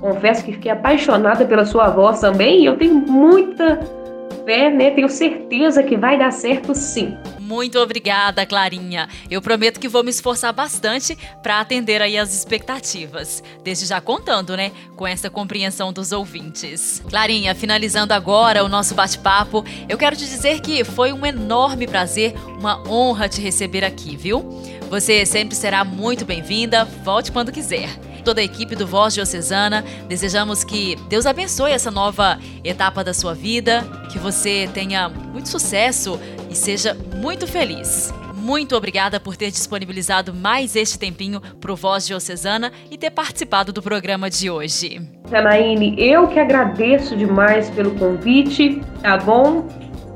Confesso 0.02 0.44
que 0.44 0.52
fiquei 0.52 0.72
apaixonada 0.72 1.44
pela 1.44 1.64
sua 1.64 1.88
voz 1.88 2.18
também 2.18 2.62
e 2.62 2.66
eu 2.66 2.76
tenho 2.76 2.96
muita 2.96 3.78
fé, 4.44 4.68
né? 4.68 4.90
Tenho 4.90 5.08
certeza 5.08 5.80
que 5.80 5.96
vai 5.96 6.18
dar 6.18 6.32
certo 6.32 6.74
sim. 6.74 7.16
Muito 7.38 7.78
obrigada, 7.78 8.44
Clarinha. 8.44 9.08
Eu 9.30 9.40
prometo 9.40 9.78
que 9.78 9.86
vou 9.86 10.02
me 10.02 10.10
esforçar 10.10 10.52
bastante 10.52 11.16
para 11.40 11.60
atender 11.60 12.02
aí 12.02 12.18
as 12.18 12.34
expectativas. 12.34 13.44
Desde 13.62 13.86
já 13.86 14.00
contando, 14.00 14.56
né, 14.56 14.72
com 14.96 15.06
essa 15.06 15.30
compreensão 15.30 15.92
dos 15.92 16.10
ouvintes. 16.10 17.00
Clarinha, 17.08 17.54
finalizando 17.54 18.12
agora 18.12 18.64
o 18.64 18.68
nosso 18.68 18.96
bate-papo, 18.96 19.64
eu 19.88 19.96
quero 19.96 20.16
te 20.16 20.24
dizer 20.24 20.60
que 20.60 20.82
foi 20.82 21.12
um 21.12 21.24
enorme 21.24 21.86
prazer, 21.86 22.34
uma 22.58 22.82
honra 22.88 23.28
te 23.28 23.40
receber 23.40 23.84
aqui, 23.84 24.16
viu? 24.16 24.40
Você 24.90 25.24
sempre 25.24 25.54
será 25.54 25.84
muito 25.84 26.24
bem-vinda. 26.24 26.84
Volte 27.04 27.30
quando 27.30 27.52
quiser 27.52 27.88
toda 28.22 28.40
a 28.40 28.44
equipe 28.44 28.74
do 28.74 28.86
Voz 28.86 29.14
Diocesana. 29.14 29.84
Desejamos 30.08 30.64
que 30.64 30.96
Deus 31.08 31.26
abençoe 31.26 31.72
essa 31.72 31.90
nova 31.90 32.38
etapa 32.64 33.04
da 33.04 33.12
sua 33.12 33.34
vida, 33.34 33.84
que 34.10 34.18
você 34.18 34.68
tenha 34.72 35.08
muito 35.08 35.48
sucesso 35.48 36.18
e 36.48 36.54
seja 36.54 36.96
muito 37.16 37.46
feliz. 37.46 38.12
Muito 38.42 38.74
obrigada 38.74 39.20
por 39.20 39.36
ter 39.36 39.52
disponibilizado 39.52 40.34
mais 40.34 40.74
este 40.74 40.98
tempinho 40.98 41.40
para 41.60 41.72
o 41.72 41.76
Voz 41.76 42.04
Diocesana 42.04 42.72
e 42.90 42.98
ter 42.98 43.10
participado 43.10 43.72
do 43.72 43.80
programa 43.80 44.28
de 44.28 44.50
hoje. 44.50 45.00
Janaíne, 45.30 45.94
eu 45.96 46.26
que 46.26 46.40
agradeço 46.40 47.16
demais 47.16 47.70
pelo 47.70 47.92
convite, 47.92 48.82
tá 49.00 49.16
bom? 49.16 49.68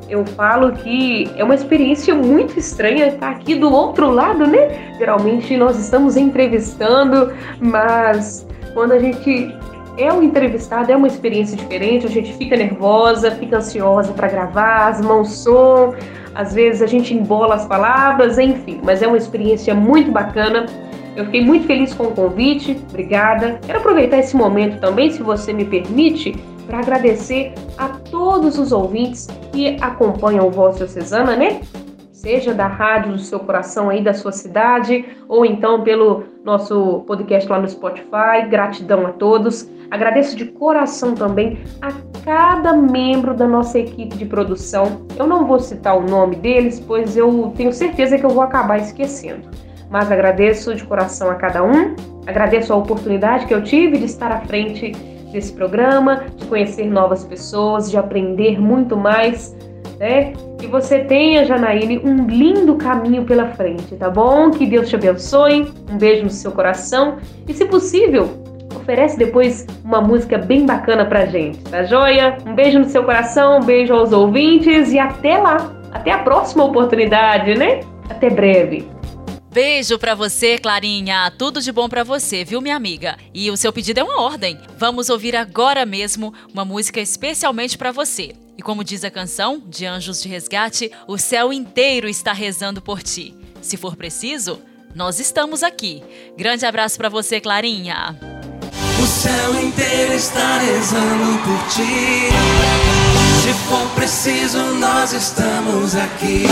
Eu 0.08 0.24
falo 0.24 0.72
que 0.72 1.30
é 1.36 1.42
uma 1.42 1.54
experiência 1.54 2.14
muito 2.14 2.58
estranha 2.58 3.08
estar 3.08 3.30
aqui 3.30 3.54
do 3.54 3.72
outro 3.72 4.10
lado, 4.10 4.46
né? 4.46 4.94
Geralmente 4.98 5.56
nós 5.56 5.78
estamos 5.78 6.16
entrevistando, 6.16 7.32
mas 7.60 8.46
quando 8.72 8.92
a 8.92 8.98
gente 8.98 9.54
é 9.98 10.12
um 10.12 10.22
entrevistado, 10.22 10.92
é 10.92 10.96
uma 10.96 11.06
experiência 11.06 11.56
diferente, 11.56 12.06
a 12.06 12.10
gente 12.10 12.32
fica 12.34 12.56
nervosa, 12.56 13.30
fica 13.30 13.56
ansiosa 13.56 14.12
para 14.12 14.28
gravar, 14.28 14.88
as 14.88 15.00
mãos 15.00 15.38
som, 15.38 15.94
às 16.34 16.52
vezes 16.52 16.82
a 16.82 16.86
gente 16.86 17.14
embola 17.14 17.54
as 17.54 17.66
palavras, 17.66 18.38
enfim, 18.38 18.80
mas 18.84 19.02
é 19.02 19.06
uma 19.06 19.16
experiência 19.16 19.74
muito 19.74 20.12
bacana. 20.12 20.66
Eu 21.16 21.24
fiquei 21.24 21.42
muito 21.42 21.66
feliz 21.66 21.94
com 21.94 22.04
o 22.04 22.10
convite, 22.10 22.78
obrigada. 22.90 23.58
Quero 23.64 23.78
aproveitar 23.78 24.18
esse 24.18 24.36
momento 24.36 24.78
também, 24.78 25.10
se 25.10 25.22
você 25.22 25.50
me 25.50 25.64
permite, 25.64 26.36
para 26.66 26.78
agradecer 26.78 27.54
a 27.78 27.88
todos 27.88 28.58
os 28.58 28.72
ouvintes 28.72 29.26
que 29.52 29.76
acompanham 29.80 30.46
o 30.46 30.50
Voz 30.50 30.76
Diocesana, 30.76 31.36
né? 31.36 31.60
Seja 32.12 32.52
da 32.52 32.66
rádio 32.66 33.12
do 33.12 33.18
seu 33.18 33.38
coração 33.38 33.88
aí 33.88 34.02
da 34.02 34.12
sua 34.12 34.32
cidade, 34.32 35.04
ou 35.28 35.46
então 35.46 35.82
pelo 35.84 36.24
nosso 36.44 37.04
podcast 37.06 37.48
lá 37.48 37.58
no 37.58 37.68
Spotify. 37.68 38.48
Gratidão 38.48 39.06
a 39.06 39.12
todos. 39.12 39.70
Agradeço 39.90 40.36
de 40.36 40.46
coração 40.46 41.14
também 41.14 41.60
a 41.80 41.92
cada 42.24 42.72
membro 42.72 43.34
da 43.34 43.46
nossa 43.46 43.78
equipe 43.78 44.16
de 44.16 44.26
produção. 44.26 45.06
Eu 45.16 45.26
não 45.26 45.46
vou 45.46 45.60
citar 45.60 45.96
o 45.96 46.02
nome 46.02 46.34
deles, 46.36 46.80
pois 46.80 47.16
eu 47.16 47.52
tenho 47.56 47.72
certeza 47.72 48.18
que 48.18 48.26
eu 48.26 48.30
vou 48.30 48.42
acabar 48.42 48.78
esquecendo. 48.78 49.48
Mas 49.88 50.10
agradeço 50.10 50.74
de 50.74 50.84
coração 50.84 51.30
a 51.30 51.36
cada 51.36 51.62
um. 51.62 51.94
Agradeço 52.26 52.72
a 52.72 52.76
oportunidade 52.76 53.46
que 53.46 53.54
eu 53.54 53.62
tive 53.62 53.98
de 53.98 54.06
estar 54.06 54.32
à 54.32 54.40
frente 54.40 54.90
desse 55.32 55.52
programa, 55.52 56.24
de 56.36 56.46
conhecer 56.46 56.86
novas 56.86 57.24
pessoas, 57.24 57.90
de 57.90 57.96
aprender 57.96 58.60
muito 58.60 58.96
mais, 58.96 59.56
né? 59.98 60.32
Que 60.58 60.66
você 60.66 61.00
tenha, 61.00 61.44
Janaíne, 61.44 61.98
um 61.98 62.26
lindo 62.26 62.76
caminho 62.76 63.24
pela 63.24 63.48
frente, 63.48 63.94
tá 63.96 64.08
bom? 64.10 64.50
Que 64.50 64.66
Deus 64.66 64.88
te 64.88 64.96
abençoe, 64.96 65.72
um 65.90 65.98
beijo 65.98 66.24
no 66.24 66.30
seu 66.30 66.52
coração 66.52 67.16
e, 67.46 67.52
se 67.52 67.64
possível, 67.66 68.30
oferece 68.74 69.18
depois 69.18 69.66
uma 69.84 70.00
música 70.00 70.38
bem 70.38 70.64
bacana 70.64 71.04
pra 71.04 71.26
gente, 71.26 71.58
tá 71.64 71.84
joia? 71.84 72.38
Um 72.46 72.54
beijo 72.54 72.78
no 72.78 72.84
seu 72.86 73.04
coração, 73.04 73.58
um 73.58 73.64
beijo 73.64 73.92
aos 73.92 74.12
ouvintes 74.12 74.92
e 74.92 74.98
até 74.98 75.38
lá! 75.38 75.72
Até 75.92 76.12
a 76.12 76.18
próxima 76.18 76.64
oportunidade, 76.64 77.54
né? 77.54 77.80
Até 78.08 78.28
breve! 78.30 78.95
Beijo 79.56 79.98
para 79.98 80.14
você, 80.14 80.58
Clarinha. 80.58 81.32
Tudo 81.38 81.62
de 81.62 81.72
bom 81.72 81.88
para 81.88 82.04
você, 82.04 82.44
viu, 82.44 82.60
minha 82.60 82.76
amiga? 82.76 83.16
E 83.32 83.50
o 83.50 83.56
seu 83.56 83.72
pedido 83.72 83.98
é 84.00 84.04
uma 84.04 84.20
ordem. 84.20 84.60
Vamos 84.76 85.08
ouvir 85.08 85.34
agora 85.34 85.86
mesmo 85.86 86.34
uma 86.52 86.62
música 86.62 87.00
especialmente 87.00 87.78
para 87.78 87.90
você. 87.90 88.34
E 88.58 88.60
como 88.60 88.84
diz 88.84 89.02
a 89.02 89.10
canção 89.10 89.58
de 89.66 89.86
Anjos 89.86 90.20
de 90.20 90.28
Resgate, 90.28 90.92
o 91.08 91.16
céu 91.16 91.54
inteiro 91.54 92.06
está 92.06 92.34
rezando 92.34 92.82
por 92.82 93.02
ti. 93.02 93.34
Se 93.62 93.78
for 93.78 93.96
preciso, 93.96 94.60
nós 94.94 95.20
estamos 95.20 95.62
aqui. 95.62 96.02
Grande 96.36 96.66
abraço 96.66 96.98
para 96.98 97.08
você, 97.08 97.40
Clarinha. 97.40 98.14
O 99.02 99.06
céu 99.06 99.58
inteiro 99.58 100.12
está 100.12 100.58
rezando 100.58 101.38
por 101.38 101.68
ti. 101.68 102.28
Se 103.42 103.54
for 103.70 103.88
preciso, 103.94 104.58
nós 104.74 105.14
estamos 105.14 105.94
aqui. 105.96 106.44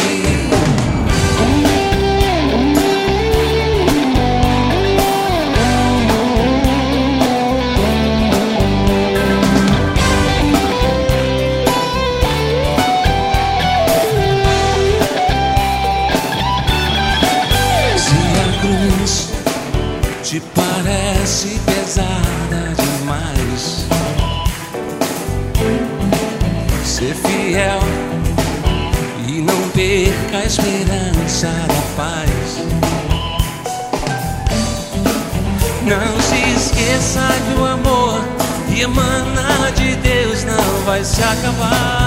Vai 40.94 41.04
se 41.04 41.20
acabar. 41.24 42.03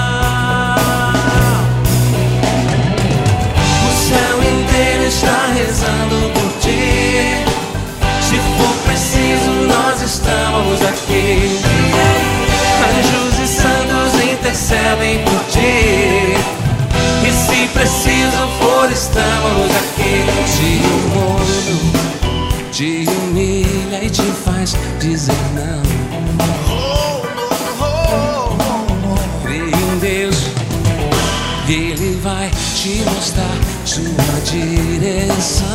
direção. 34.50 35.66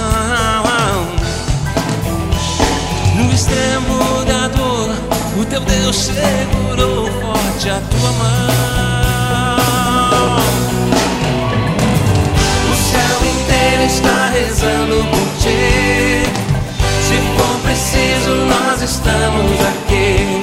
No 3.15 3.31
extremo 3.31 4.25
da 4.25 4.47
dor, 4.47 4.89
o 5.39 5.45
teu 5.45 5.61
Deus 5.61 5.95
segurou 5.95 7.05
forte 7.21 7.69
a 7.69 7.79
tua 7.79 8.11
mão. 8.13 8.33
O 12.71 12.75
céu 12.75 13.19
inteiro 13.35 13.83
está 13.83 14.29
rezando 14.29 15.05
por 15.05 15.27
ti. 15.39 16.23
Se 17.07 17.15
for 17.37 17.55
preciso, 17.63 18.33
nós 18.47 18.81
estamos 18.81 19.61
aqui. 19.61 20.41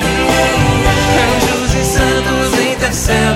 Anjos 1.34 1.74
e 1.74 1.84
santos 1.84 2.50
intercedem. 2.60 3.29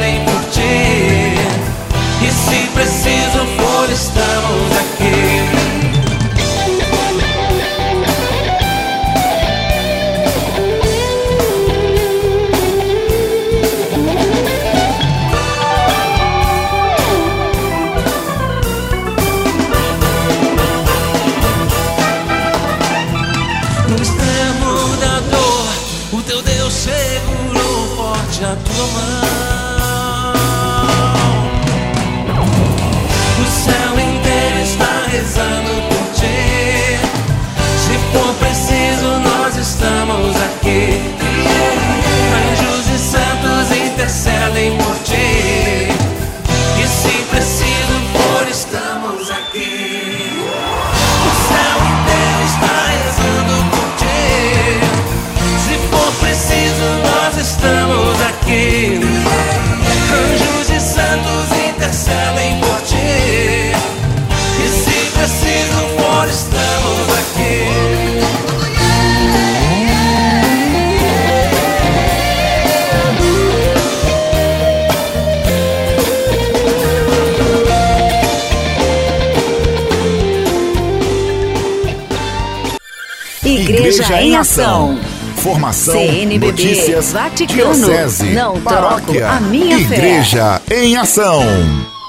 Igreja, 83.95 84.23
em 84.23 84.37
Ação. 84.37 84.99
Formação, 85.37 85.95
CNBB, 85.95 86.47
notícias, 86.47 87.13
Vaticano. 87.13 87.75
diocese, 87.75 88.27
Não 88.33 88.61
paróquia, 88.61 89.29
a 89.29 89.41
minha 89.41 89.77
fé. 89.87 89.95
Igreja 89.95 90.63
em 90.71 90.97
Ação. 90.97 91.43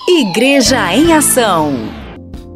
Igreja 0.08 0.94
em 0.94 1.14
Ação. 1.14 1.74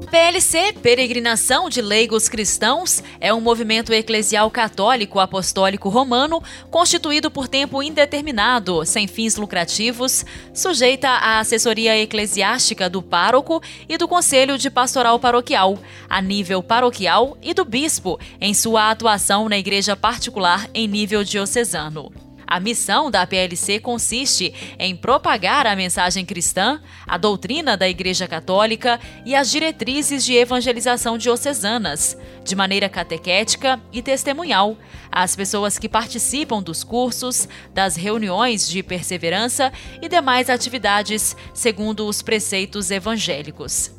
PLC, 0.09 0.73
Peregrinação 0.73 1.69
de 1.69 1.83
Leigos 1.83 2.27
Cristãos, 2.27 3.03
é 3.21 3.31
um 3.31 3.39
movimento 3.39 3.93
eclesial 3.93 4.49
católico 4.49 5.19
apostólico 5.19 5.87
romano 5.87 6.41
constituído 6.71 7.29
por 7.29 7.47
tempo 7.47 7.83
indeterminado, 7.83 8.83
sem 8.85 9.07
fins 9.07 9.35
lucrativos, 9.35 10.25
sujeita 10.51 11.09
à 11.09 11.39
assessoria 11.39 11.95
eclesiástica 11.95 12.89
do 12.89 13.03
pároco 13.03 13.61
e 13.87 13.99
do 13.99 14.07
Conselho 14.07 14.57
de 14.57 14.71
Pastoral 14.71 15.19
Paroquial, 15.19 15.77
a 16.09 16.19
nível 16.19 16.63
paroquial 16.63 17.37
e 17.39 17.53
do 17.53 17.63
bispo, 17.63 18.19
em 18.41 18.51
sua 18.55 18.89
atuação 18.89 19.47
na 19.47 19.59
igreja 19.59 19.95
particular 19.95 20.67
em 20.73 20.87
nível 20.87 21.23
diocesano. 21.23 22.28
A 22.49 22.59
missão 22.59 23.11
da 23.11 23.27
PLC 23.27 23.79
consiste 23.79 24.51
em 24.79 24.95
propagar 24.95 25.67
a 25.67 25.75
mensagem 25.75 26.25
cristã, 26.25 26.81
a 27.05 27.15
doutrina 27.15 27.77
da 27.77 27.87
Igreja 27.87 28.27
Católica 28.27 28.99
e 29.23 29.35
as 29.35 29.51
diretrizes 29.51 30.25
de 30.25 30.33
evangelização 30.33 31.15
diocesanas, 31.15 32.17
de 32.43 32.55
maneira 32.55 32.89
catequética 32.89 33.79
e 33.93 34.01
testemunhal, 34.01 34.75
às 35.11 35.35
pessoas 35.35 35.77
que 35.77 35.87
participam 35.87 36.59
dos 36.59 36.83
cursos, 36.83 37.47
das 37.71 37.95
reuniões 37.95 38.67
de 38.67 38.81
perseverança 38.81 39.71
e 40.01 40.09
demais 40.09 40.49
atividades 40.49 41.37
segundo 41.53 42.07
os 42.07 42.23
preceitos 42.23 42.89
evangélicos. 42.89 43.98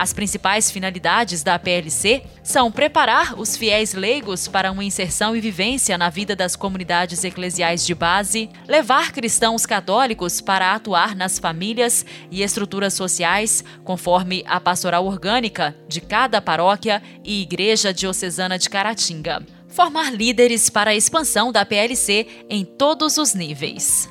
As 0.00 0.14
principais 0.14 0.70
finalidades 0.70 1.42
da 1.42 1.58
PLC 1.58 2.22
são 2.42 2.72
preparar 2.72 3.38
os 3.38 3.54
fiéis 3.54 3.92
leigos 3.92 4.48
para 4.48 4.72
uma 4.72 4.82
inserção 4.82 5.36
e 5.36 5.42
vivência 5.42 5.98
na 5.98 6.08
vida 6.08 6.34
das 6.34 6.56
comunidades 6.56 7.22
eclesiais 7.22 7.84
de 7.84 7.94
base, 7.94 8.48
levar 8.66 9.12
cristãos 9.12 9.66
católicos 9.66 10.40
para 10.40 10.74
atuar 10.74 11.14
nas 11.14 11.38
famílias 11.38 12.06
e 12.30 12.42
estruturas 12.42 12.94
sociais, 12.94 13.62
conforme 13.84 14.42
a 14.46 14.58
pastoral 14.58 15.04
orgânica 15.04 15.76
de 15.86 16.00
cada 16.00 16.40
paróquia 16.40 17.02
e 17.22 17.42
igreja 17.42 17.92
diocesana 17.92 18.58
de 18.58 18.70
Caratinga. 18.70 19.44
Formar 19.68 20.14
líderes 20.14 20.70
para 20.70 20.92
a 20.92 20.96
expansão 20.96 21.52
da 21.52 21.66
PLC 21.66 22.26
em 22.48 22.64
todos 22.64 23.18
os 23.18 23.34
níveis. 23.34 24.08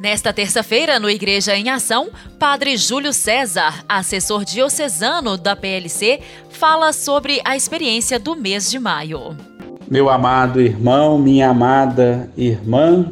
Nesta 0.00 0.32
terça-feira, 0.32 0.98
no 0.98 1.08
Igreja 1.08 1.56
em 1.56 1.68
Ação, 1.68 2.08
Padre 2.38 2.76
Júlio 2.76 3.12
César, 3.12 3.84
assessor 3.88 4.44
diocesano 4.44 5.36
da 5.36 5.54
PLC, 5.54 6.20
fala 6.50 6.92
sobre 6.92 7.40
a 7.44 7.56
experiência 7.56 8.18
do 8.18 8.34
mês 8.34 8.70
de 8.70 8.78
maio. 8.78 9.36
Meu 9.88 10.08
amado 10.08 10.60
irmão, 10.60 11.18
minha 11.18 11.50
amada 11.50 12.30
irmã, 12.36 13.10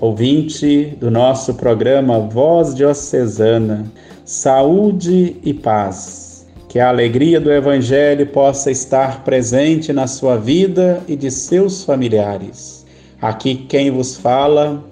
ouvinte 0.00 0.96
do 0.98 1.10
nosso 1.10 1.54
programa 1.54 2.18
Voz 2.20 2.74
Diocesana, 2.74 3.84
saúde 4.24 5.36
e 5.42 5.52
paz. 5.52 6.46
Que 6.68 6.78
a 6.78 6.88
alegria 6.88 7.38
do 7.38 7.52
Evangelho 7.52 8.26
possa 8.28 8.70
estar 8.70 9.22
presente 9.24 9.92
na 9.92 10.06
sua 10.06 10.38
vida 10.38 11.02
e 11.06 11.14
de 11.14 11.30
seus 11.30 11.84
familiares. 11.84 12.86
Aqui 13.20 13.54
quem 13.54 13.90
vos 13.90 14.16
fala 14.16 14.82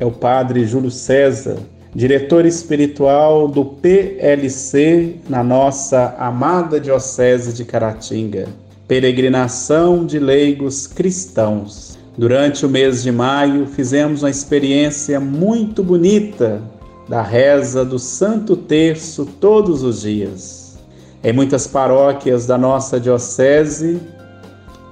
é 0.00 0.06
o 0.06 0.10
Padre 0.10 0.64
Júlio 0.64 0.90
César, 0.90 1.58
diretor 1.94 2.46
espiritual 2.46 3.46
do 3.46 3.64
PLC 3.64 5.16
na 5.28 5.44
nossa 5.44 6.16
amada 6.18 6.80
Diocese 6.80 7.52
de 7.52 7.66
Caratinga. 7.66 8.48
Peregrinação 8.88 10.06
de 10.06 10.18
leigos 10.18 10.86
cristãos. 10.86 11.98
Durante 12.16 12.64
o 12.64 12.68
mês 12.68 13.02
de 13.02 13.12
maio, 13.12 13.66
fizemos 13.66 14.22
uma 14.22 14.30
experiência 14.30 15.20
muito 15.20 15.82
bonita 15.82 16.62
da 17.06 17.22
reza 17.22 17.84
do 17.84 17.98
Santo 17.98 18.56
Terço 18.56 19.26
todos 19.38 19.82
os 19.82 20.00
dias. 20.00 20.78
Em 21.22 21.32
muitas 21.32 21.66
paróquias 21.66 22.46
da 22.46 22.56
nossa 22.56 22.98
Diocese, 22.98 24.00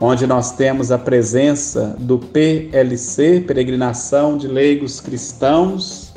onde 0.01 0.27
nós 0.27 0.53
temos 0.53 0.93
a 0.93 0.99
presença 0.99 1.97
do 1.99 2.19
PLC, 2.19 3.41
Peregrinação 3.41 4.37
de 4.37 4.47
Leigos 4.47 5.01
Cristãos, 5.01 6.13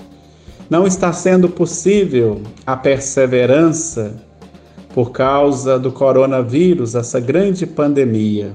não 0.69 0.85
está 0.85 1.11
sendo 1.11 1.49
possível 1.49 2.41
a 2.65 2.77
perseverança 2.77 4.13
por 4.93 5.11
causa 5.11 5.79
do 5.79 5.91
coronavírus, 5.91 6.95
essa 6.95 7.19
grande 7.19 7.65
pandemia. 7.65 8.51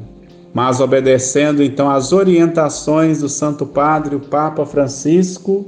Mas 0.54 0.80
obedecendo 0.80 1.62
então 1.62 1.90
às 1.90 2.12
orientações 2.12 3.20
do 3.20 3.28
Santo 3.28 3.66
Padre, 3.66 4.16
o 4.16 4.20
Papa 4.20 4.64
Francisco, 4.64 5.66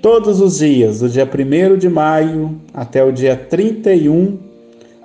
todos 0.00 0.40
os 0.40 0.58
dias, 0.58 1.00
do 1.00 1.08
dia 1.08 1.26
1 1.26 1.76
de 1.76 1.88
maio 1.88 2.60
até 2.72 3.02
o 3.02 3.10
dia 3.10 3.36
31, 3.36 4.38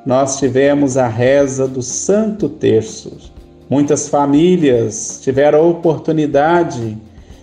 nós 0.06 0.38
tivemos 0.38 0.98
a 0.98 1.08
reza 1.08 1.68
do 1.68 1.82
Santo 1.82 2.50
Terço. 2.50 3.33
Muitas 3.70 4.10
famílias 4.10 5.20
tiveram 5.22 5.60
a 5.60 5.68
oportunidade 5.68 6.98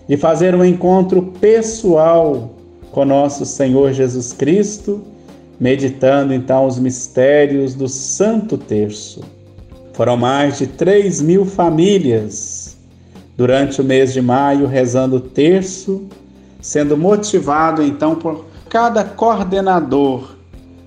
de 0.09 0.17
fazer 0.17 0.55
um 0.55 0.65
encontro 0.65 1.23
pessoal 1.41 2.51
com 2.91 3.05
nosso 3.05 3.47
Senhor 3.47 3.93
Jesus 3.93 4.33
Cristo, 4.33 5.03
meditando 5.59 6.35
então 6.35 6.67
os 6.67 6.79
mistérios 6.79 7.75
do 7.75 7.89
Santo 7.89 8.59
Terço. 8.59 9.21
Foram 9.93 10.17
mais 10.17 10.59
de 10.59 10.67
3 10.67 11.23
mil 11.23 11.45
famílias 11.45 12.77
durante 13.37 13.81
o 13.81 13.85
mês 13.85 14.13
de 14.13 14.21
maio 14.21 14.67
rezando 14.67 15.17
o 15.17 15.21
terço, 15.21 16.07
sendo 16.61 16.97
motivado 16.97 17.83
então 17.83 18.15
por 18.15 18.45
cada 18.69 19.05
coordenador 19.05 20.37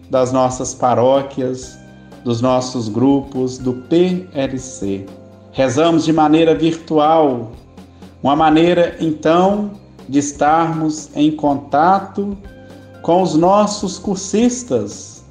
das 0.09 0.31
nossas 0.31 0.73
paróquias, 0.73 1.77
dos 2.23 2.41
nossos 2.41 2.87
grupos 2.89 3.57
do 3.57 3.73
PLC. 3.73 5.05
Rezamos 5.53 6.03
de 6.03 6.11
maneira 6.11 6.55
virtual 6.55 7.51
Uma 8.23 8.35
maneira, 8.35 8.95
então, 8.99 9.71
de 10.09 10.17
estarmos 10.17 11.09
em 11.15 11.31
contato 11.31 12.35
com 13.03 13.21
os 13.21 13.35
nossos 13.35 13.99
cursistas, 13.99 15.23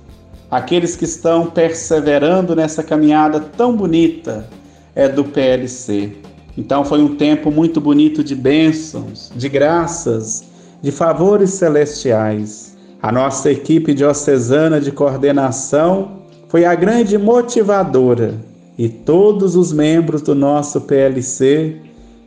aqueles 0.51 0.95
que 0.95 1.05
estão 1.05 1.47
perseverando 1.47 2.55
nessa 2.55 2.83
caminhada 2.83 3.41
tão 3.41 3.75
bonita 3.75 4.47
é 4.95 5.09
do 5.09 5.25
PLC. 5.25 6.13
Então 6.57 6.85
foi 6.85 7.03
um 7.03 7.17
tempo 7.17 7.51
muito 7.51 7.81
bonito 7.81 8.23
de 8.23 8.37
bênçãos, 8.37 9.33
de 9.35 9.49
graças, 9.49 10.45
de 10.83 10.93
favores 10.93 11.51
celestiais. 11.51 12.77
A 13.03 13.11
nossa 13.11 13.51
equipe 13.51 13.95
diocesana 13.95 14.81
de 14.81 14.93
coordenação 14.93 16.23
foi 16.49 16.65
a 16.65 16.75
grande 16.75 17.17
motivadora 17.17 18.52
e 18.79 18.89
todos 18.89 19.57
os 19.57 19.73
membros 19.73 20.23
do 20.23 20.35
nosso 20.35 20.81
PLC 20.83 21.77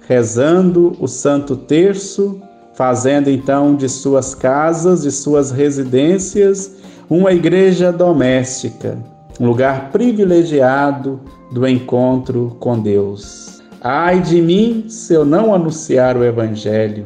rezando 0.07 0.95
o 0.99 1.07
Santo 1.07 1.55
Terço, 1.55 2.39
fazendo 2.75 3.29
então 3.29 3.75
de 3.75 3.89
suas 3.89 4.35
casas, 4.35 5.01
de 5.01 5.11
suas 5.11 5.51
residências, 5.51 6.75
uma 7.09 7.31
igreja 7.31 7.91
doméstica, 7.91 8.97
um 9.39 9.47
lugar 9.47 9.91
privilegiado 9.91 11.19
do 11.51 11.67
encontro 11.67 12.55
com 12.59 12.79
Deus. 12.79 13.61
Ai 13.81 14.21
de 14.21 14.41
mim 14.41 14.85
se 14.87 15.13
eu 15.13 15.25
não 15.25 15.53
anunciar 15.53 16.17
o 16.17 16.23
Evangelho, 16.23 17.05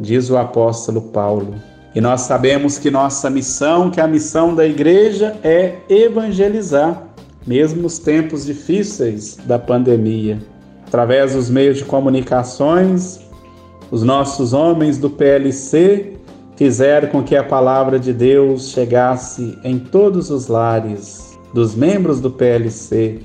diz 0.00 0.30
o 0.30 0.36
apóstolo 0.36 1.00
Paulo. 1.00 1.54
E 1.94 2.00
nós 2.00 2.22
sabemos 2.22 2.76
que 2.78 2.90
nossa 2.90 3.30
missão, 3.30 3.90
que 3.90 4.00
a 4.00 4.06
missão 4.06 4.54
da 4.54 4.66
igreja 4.66 5.36
é 5.44 5.76
evangelizar, 5.88 7.13
mesmo 7.46 7.82
nos 7.82 7.98
tempos 7.98 8.44
difíceis 8.44 9.36
da 9.44 9.58
pandemia 9.58 10.38
através 10.86 11.34
dos 11.34 11.50
meios 11.50 11.78
de 11.78 11.84
comunicações, 11.84 13.20
os 13.90 14.02
nossos 14.04 14.52
homens 14.52 14.96
do 14.96 15.10
PLC 15.10 16.12
fizeram 16.56 17.08
com 17.08 17.22
que 17.22 17.34
a 17.34 17.42
palavra 17.42 17.98
de 17.98 18.12
Deus 18.12 18.70
chegasse 18.70 19.58
em 19.64 19.78
todos 19.78 20.30
os 20.30 20.46
lares 20.46 21.36
dos 21.52 21.74
membros 21.74 22.20
do 22.20 22.30
PLC 22.30 23.18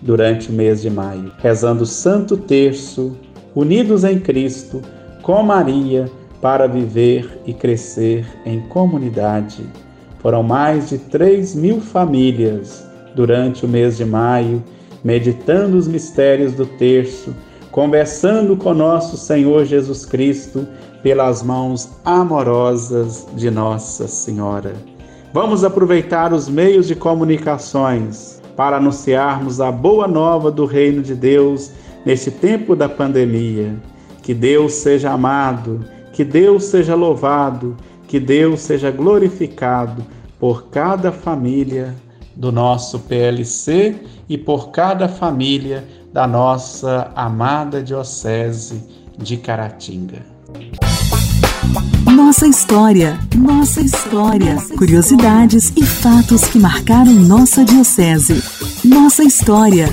durante 0.00 0.48
o 0.48 0.52
mês 0.52 0.80
de 0.80 0.88
maio, 0.88 1.30
rezando 1.38 1.82
o 1.82 1.86
Santo 1.86 2.36
Terço, 2.38 3.14
unidos 3.54 4.02
em 4.02 4.18
Cristo, 4.18 4.80
com 5.22 5.42
Maria, 5.42 6.10
para 6.40 6.66
viver 6.66 7.38
e 7.44 7.52
crescer 7.52 8.26
em 8.46 8.60
comunidade. 8.68 9.62
Foram 10.20 10.42
mais 10.42 10.88
de 10.88 10.96
3 10.96 11.54
mil 11.54 11.82
famílias 11.82 12.89
durante 13.20 13.66
o 13.66 13.68
mês 13.68 13.98
de 13.98 14.04
maio 14.06 14.64
meditando 15.04 15.76
os 15.76 15.86
mistérios 15.86 16.54
do 16.54 16.64
terço, 16.64 17.36
conversando 17.70 18.56
com 18.56 18.72
nosso 18.72 19.18
Senhor 19.18 19.66
Jesus 19.66 20.06
Cristo 20.06 20.66
pelas 21.02 21.42
mãos 21.42 21.90
amorosas 22.02 23.26
de 23.34 23.50
Nossa 23.50 24.08
Senhora. 24.08 24.72
Vamos 25.34 25.64
aproveitar 25.64 26.32
os 26.32 26.48
meios 26.48 26.88
de 26.88 26.94
comunicações 26.94 28.40
para 28.56 28.78
anunciarmos 28.78 29.60
a 29.60 29.70
boa 29.70 30.08
nova 30.08 30.50
do 30.50 30.64
Reino 30.64 31.02
de 31.02 31.14
Deus 31.14 31.70
neste 32.06 32.30
tempo 32.30 32.74
da 32.74 32.88
pandemia. 32.88 33.74
Que 34.22 34.32
Deus 34.32 34.72
seja 34.72 35.10
amado, 35.10 35.84
que 36.14 36.24
Deus 36.24 36.64
seja 36.64 36.94
louvado, 36.94 37.76
que 38.08 38.18
Deus 38.18 38.60
seja 38.60 38.90
glorificado 38.90 40.02
por 40.38 40.68
cada 40.68 41.12
família 41.12 41.94
do 42.34 42.50
nosso 42.50 43.00
PLC 43.00 43.96
e 44.28 44.38
por 44.38 44.70
cada 44.70 45.08
família 45.08 45.84
da 46.12 46.26
nossa 46.26 47.10
amada 47.14 47.82
Diocese 47.82 48.82
de 49.18 49.36
Caratinga. 49.36 50.24
Nossa 52.04 52.46
história, 52.46 53.18
nossa 53.36 53.80
história. 53.80 54.56
Curiosidades 54.76 55.72
e 55.76 55.84
fatos 55.84 56.44
que 56.44 56.58
marcaram 56.58 57.12
nossa 57.12 57.64
Diocese. 57.64 58.42
Nossa 58.84 59.22
história. 59.22 59.88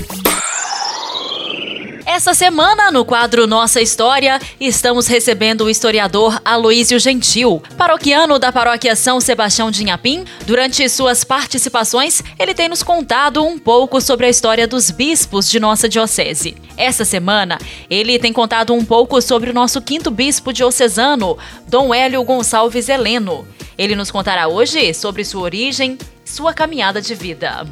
Essa 2.18 2.34
semana, 2.34 2.90
no 2.90 3.04
quadro 3.04 3.46
Nossa 3.46 3.80
História, 3.80 4.40
estamos 4.58 5.06
recebendo 5.06 5.60
o 5.60 5.70
historiador 5.70 6.42
Aloísio 6.44 6.98
Gentil, 6.98 7.62
paroquiano 7.76 8.40
da 8.40 8.50
paróquia 8.50 8.96
São 8.96 9.20
Sebastião 9.20 9.70
de 9.70 9.84
Inhapim. 9.84 10.24
Durante 10.44 10.88
suas 10.88 11.22
participações, 11.22 12.20
ele 12.36 12.54
tem 12.54 12.68
nos 12.68 12.82
contado 12.82 13.40
um 13.44 13.56
pouco 13.56 14.00
sobre 14.00 14.26
a 14.26 14.28
história 14.28 14.66
dos 14.66 14.90
bispos 14.90 15.48
de 15.48 15.60
nossa 15.60 15.88
diocese. 15.88 16.56
Essa 16.76 17.04
semana, 17.04 17.56
ele 17.88 18.18
tem 18.18 18.32
contado 18.32 18.74
um 18.74 18.84
pouco 18.84 19.22
sobre 19.22 19.50
o 19.50 19.54
nosso 19.54 19.80
quinto 19.80 20.10
bispo 20.10 20.52
diocesano, 20.52 21.38
Dom 21.68 21.94
Hélio 21.94 22.24
Gonçalves 22.24 22.88
Heleno. 22.88 23.46
Ele 23.78 23.94
nos 23.94 24.10
contará 24.10 24.48
hoje 24.48 24.92
sobre 24.92 25.24
sua 25.24 25.42
origem, 25.42 25.96
sua 26.24 26.52
caminhada 26.52 27.00
de 27.00 27.14
vida. 27.14 27.64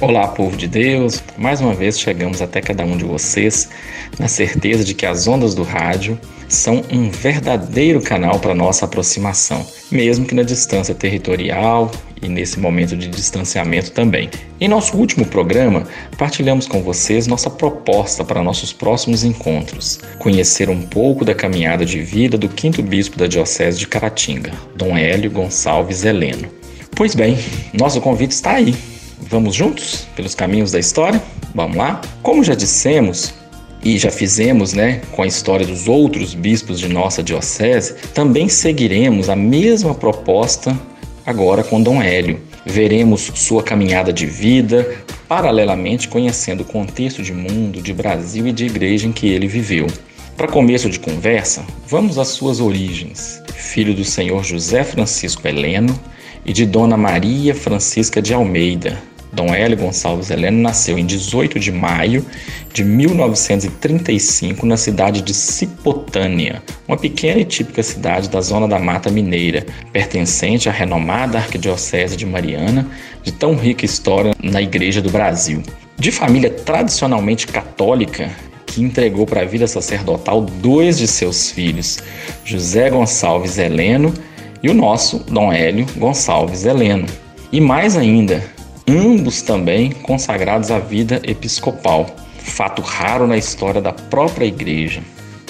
Olá, 0.00 0.26
povo 0.26 0.56
de 0.56 0.66
Deus! 0.66 1.22
Mais 1.38 1.60
uma 1.60 1.72
vez 1.72 2.00
chegamos 2.00 2.42
até 2.42 2.60
cada 2.60 2.84
um 2.84 2.96
de 2.96 3.04
vocês 3.04 3.68
na 4.18 4.26
certeza 4.26 4.82
de 4.84 4.92
que 4.92 5.06
as 5.06 5.28
ondas 5.28 5.54
do 5.54 5.62
rádio 5.62 6.18
são 6.48 6.82
um 6.90 7.08
verdadeiro 7.08 8.02
canal 8.02 8.40
para 8.40 8.56
nossa 8.56 8.86
aproximação, 8.86 9.64
mesmo 9.92 10.26
que 10.26 10.34
na 10.34 10.42
distância 10.42 10.96
territorial 10.96 11.92
e 12.20 12.28
nesse 12.28 12.58
momento 12.58 12.96
de 12.96 13.06
distanciamento 13.06 13.92
também. 13.92 14.28
Em 14.60 14.66
nosso 14.66 14.96
último 14.96 15.24
programa, 15.24 15.84
partilhamos 16.18 16.66
com 16.66 16.82
vocês 16.82 17.28
nossa 17.28 17.48
proposta 17.48 18.24
para 18.24 18.42
nossos 18.42 18.72
próximos 18.72 19.22
encontros: 19.22 20.00
conhecer 20.18 20.68
um 20.68 20.82
pouco 20.82 21.24
da 21.24 21.36
caminhada 21.36 21.86
de 21.86 22.02
vida 22.02 22.36
do 22.36 22.48
quinto 22.48 22.82
bispo 22.82 23.16
da 23.16 23.28
Diocese 23.28 23.78
de 23.78 23.86
Caratinga, 23.86 24.50
Dom 24.74 24.98
Hélio 24.98 25.30
Gonçalves 25.30 26.04
Heleno. 26.04 26.48
Pois 26.96 27.14
bem, 27.14 27.38
nosso 27.72 28.00
convite 28.00 28.32
está 28.32 28.54
aí 28.54 28.74
Vamos 29.28 29.54
juntos 29.54 30.06
pelos 30.14 30.34
caminhos 30.34 30.72
da 30.72 30.78
história? 30.78 31.22
Vamos 31.54 31.76
lá? 31.76 32.00
Como 32.22 32.44
já 32.44 32.54
dissemos, 32.54 33.34
e 33.84 33.98
já 33.98 34.10
fizemos, 34.10 34.72
né, 34.72 35.02
com 35.12 35.22
a 35.22 35.26
história 35.26 35.66
dos 35.66 35.86
outros 35.86 36.34
bispos 36.34 36.80
de 36.80 36.88
nossa 36.88 37.22
diocese, 37.22 37.94
também 38.14 38.48
seguiremos 38.48 39.28
a 39.28 39.36
mesma 39.36 39.94
proposta 39.94 40.76
agora 41.26 41.62
com 41.62 41.82
Dom 41.82 42.02
Hélio. 42.02 42.40
Veremos 42.64 43.30
sua 43.34 43.62
caminhada 43.62 44.10
de 44.10 44.24
vida, 44.24 44.96
paralelamente 45.28 46.08
conhecendo 46.08 46.62
o 46.62 46.64
contexto 46.64 47.22
de 47.22 47.34
mundo, 47.34 47.82
de 47.82 47.92
Brasil 47.92 48.46
e 48.46 48.52
de 48.52 48.64
igreja 48.64 49.06
em 49.06 49.12
que 49.12 49.28
ele 49.28 49.46
viveu. 49.46 49.86
Para 50.34 50.48
começo 50.48 50.88
de 50.88 50.98
conversa, 50.98 51.62
vamos 51.86 52.18
às 52.18 52.28
suas 52.28 52.60
origens. 52.60 53.42
Filho 53.54 53.92
do 53.94 54.04
senhor 54.04 54.42
José 54.42 54.82
Francisco 54.82 55.46
Heleno 55.46 55.98
e 56.44 56.54
de 56.54 56.64
Dona 56.64 56.96
Maria 56.96 57.54
Francisca 57.54 58.22
de 58.22 58.32
Almeida, 58.32 58.98
Dom 59.34 59.52
Hélio 59.52 59.76
Gonçalves 59.76 60.30
Heleno 60.30 60.62
nasceu 60.62 60.96
em 60.96 61.04
18 61.04 61.58
de 61.58 61.72
maio 61.72 62.24
de 62.72 62.84
1935 62.84 64.64
na 64.64 64.76
cidade 64.76 65.20
de 65.20 65.34
Cipotânia, 65.34 66.62
uma 66.86 66.96
pequena 66.96 67.40
e 67.40 67.44
típica 67.44 67.82
cidade 67.82 68.28
da 68.28 68.40
zona 68.40 68.68
da 68.68 68.78
Mata 68.78 69.10
Mineira, 69.10 69.66
pertencente 69.92 70.68
à 70.68 70.72
renomada 70.72 71.38
Arquidiocese 71.38 72.16
de 72.16 72.24
Mariana, 72.24 72.88
de 73.22 73.32
tão 73.32 73.54
rica 73.54 73.84
história 73.84 74.34
na 74.42 74.62
Igreja 74.62 75.02
do 75.02 75.10
Brasil. 75.10 75.62
De 75.98 76.10
família 76.10 76.50
tradicionalmente 76.50 77.46
católica, 77.46 78.30
que 78.66 78.82
entregou 78.82 79.26
para 79.26 79.42
a 79.42 79.44
vida 79.44 79.66
sacerdotal 79.66 80.40
dois 80.40 80.98
de 80.98 81.06
seus 81.06 81.50
filhos, 81.50 81.98
José 82.44 82.90
Gonçalves 82.90 83.58
Heleno 83.58 84.12
e 84.62 84.68
o 84.68 84.74
nosso 84.74 85.18
Dom 85.18 85.52
Hélio 85.52 85.86
Gonçalves 85.96 86.64
Heleno. 86.64 87.06
E 87.52 87.60
mais 87.60 87.96
ainda, 87.96 88.42
ambos 88.86 89.42
também 89.42 89.90
consagrados 89.90 90.70
à 90.70 90.78
vida 90.78 91.20
episcopal, 91.24 92.06
fato 92.38 92.82
raro 92.82 93.26
na 93.26 93.36
história 93.36 93.80
da 93.80 93.92
própria 93.92 94.46
igreja. 94.46 95.02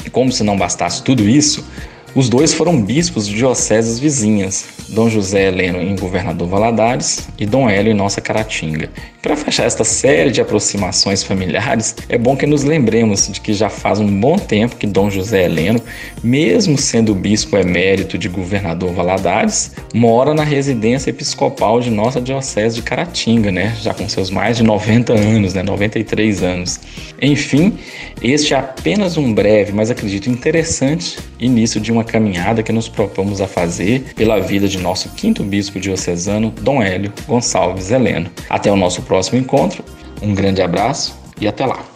E 0.04 0.10
como 0.10 0.30
se 0.30 0.44
não 0.44 0.56
bastasse 0.56 1.02
tudo 1.02 1.28
isso, 1.28 1.66
os 2.14 2.28
dois 2.28 2.54
foram 2.54 2.80
bispos 2.80 3.26
de 3.26 3.34
dioceses 3.34 3.98
vizinhas, 3.98 4.66
Dom 4.90 5.08
José 5.08 5.48
Heleno 5.48 5.80
em 5.80 5.96
Governador 5.96 6.48
Valadares 6.48 7.28
e 7.38 7.44
Dom 7.44 7.68
Hélio 7.68 7.90
em 7.90 7.96
Nossa 7.96 8.20
Caratinga. 8.20 8.90
Para 9.24 9.36
fechar 9.36 9.64
esta 9.64 9.84
série 9.84 10.30
de 10.30 10.42
aproximações 10.42 11.22
familiares, 11.22 11.96
é 12.10 12.18
bom 12.18 12.36
que 12.36 12.44
nos 12.44 12.62
lembremos 12.62 13.26
de 13.26 13.40
que 13.40 13.54
já 13.54 13.70
faz 13.70 13.98
um 13.98 14.20
bom 14.20 14.36
tempo 14.36 14.76
que 14.76 14.86
Dom 14.86 15.08
José 15.08 15.44
Heleno, 15.44 15.80
mesmo 16.22 16.76
sendo 16.76 17.14
bispo 17.14 17.56
emérito 17.56 18.18
de 18.18 18.28
Governador 18.28 18.92
Valadares, 18.92 19.72
mora 19.94 20.34
na 20.34 20.44
residência 20.44 21.08
episcopal 21.08 21.80
de 21.80 21.90
nossa 21.90 22.20
diocese 22.20 22.76
de 22.76 22.82
Caratinga, 22.82 23.50
né? 23.50 23.74
Já 23.80 23.94
com 23.94 24.06
seus 24.10 24.28
mais 24.28 24.58
de 24.58 24.62
90 24.62 25.14
anos, 25.14 25.54
né? 25.54 25.62
93 25.62 26.42
anos. 26.42 26.78
Enfim, 27.22 27.78
este 28.20 28.52
é 28.52 28.58
apenas 28.58 29.16
um 29.16 29.32
breve, 29.32 29.72
mas 29.72 29.90
acredito 29.90 30.28
interessante 30.28 31.16
início 31.40 31.80
de 31.80 31.90
uma 31.90 32.04
caminhada 32.04 32.62
que 32.62 32.72
nos 32.72 32.88
propomos 32.88 33.40
a 33.40 33.46
fazer 33.46 34.04
pela 34.14 34.38
vida 34.38 34.68
de 34.68 34.78
nosso 34.78 35.08
quinto 35.10 35.42
bispo 35.42 35.80
diocesano, 35.80 36.52
Dom 36.60 36.82
Hélio 36.82 37.12
Gonçalves 37.26 37.90
Heleno. 37.90 38.30
Até 38.50 38.70
o 38.70 38.76
nosso 38.76 39.00
próximo 39.00 39.13
encontro, 39.36 39.84
um 40.22 40.34
grande 40.34 40.62
abraço 40.62 41.14
e 41.40 41.46
até 41.46 41.66
lá. 41.66 41.93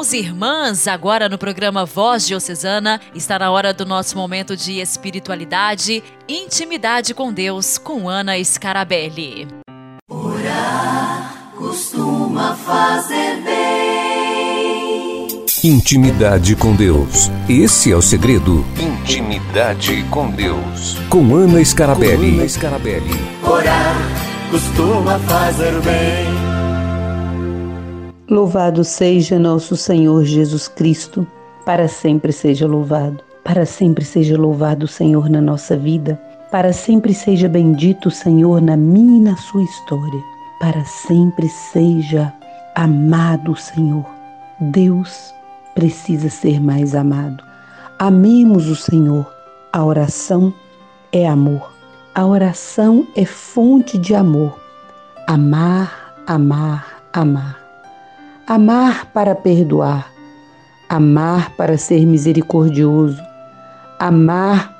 Irmãos 0.00 0.12
e 0.14 0.18
irmãs, 0.18 0.88
agora 0.88 1.28
no 1.28 1.36
programa 1.36 1.84
Voz 1.84 2.26
Diocesana, 2.26 2.98
está 3.14 3.38
na 3.38 3.50
hora 3.50 3.74
do 3.74 3.84
nosso 3.84 4.16
momento 4.16 4.56
de 4.56 4.80
espiritualidade, 4.80 6.02
intimidade 6.26 7.12
com 7.12 7.30
Deus, 7.30 7.76
com 7.76 8.08
Ana 8.08 8.42
Scarabelli. 8.42 9.46
Orar 10.08 11.52
costuma 11.54 12.54
fazer 12.54 13.42
bem. 13.42 15.44
Intimidade 15.62 16.56
com 16.56 16.74
Deus. 16.74 17.30
Esse 17.46 17.92
é 17.92 17.96
o 17.96 18.00
segredo. 18.00 18.64
Intimidade 18.80 20.02
com 20.10 20.30
Deus. 20.30 20.96
Com 21.10 21.34
Ana 21.34 21.62
Scarabelli. 21.62 22.32
Com 22.32 22.38
Ana 22.38 22.48
Scarabelli. 22.48 23.10
Orar 23.44 23.96
costuma 24.50 25.18
fazer 25.18 25.78
bem. 25.82 26.49
Louvado 28.30 28.84
seja 28.84 29.40
nosso 29.40 29.76
Senhor 29.76 30.22
Jesus 30.22 30.68
Cristo, 30.68 31.26
para 31.66 31.88
sempre 31.88 32.32
seja 32.32 32.64
louvado. 32.64 33.24
Para 33.42 33.66
sempre 33.66 34.04
seja 34.04 34.38
louvado 34.38 34.84
o 34.84 34.88
Senhor 34.88 35.28
na 35.28 35.40
nossa 35.40 35.76
vida. 35.76 36.14
Para 36.48 36.72
sempre 36.72 37.12
seja 37.12 37.48
bendito 37.48 38.06
o 38.06 38.10
Senhor 38.10 38.62
na 38.62 38.76
minha 38.76 39.16
e 39.16 39.20
na 39.20 39.36
sua 39.36 39.64
história. 39.64 40.22
Para 40.60 40.84
sempre 40.84 41.48
seja 41.48 42.32
amado 42.76 43.50
o 43.50 43.56
Senhor. 43.56 44.06
Deus 44.60 45.34
precisa 45.74 46.30
ser 46.30 46.60
mais 46.60 46.94
amado. 46.94 47.42
Amemos 47.98 48.68
o 48.68 48.76
Senhor. 48.76 49.26
A 49.72 49.84
oração 49.84 50.54
é 51.10 51.26
amor. 51.26 51.72
A 52.14 52.24
oração 52.24 53.04
é 53.16 53.24
fonte 53.24 53.98
de 53.98 54.14
amor. 54.14 54.56
Amar, 55.26 56.14
amar, 56.28 57.02
amar. 57.12 57.59
Amar 58.50 59.06
para 59.12 59.32
perdoar, 59.36 60.10
amar 60.88 61.54
para 61.54 61.78
ser 61.78 62.04
misericordioso, 62.04 63.22
amar 63.96 64.76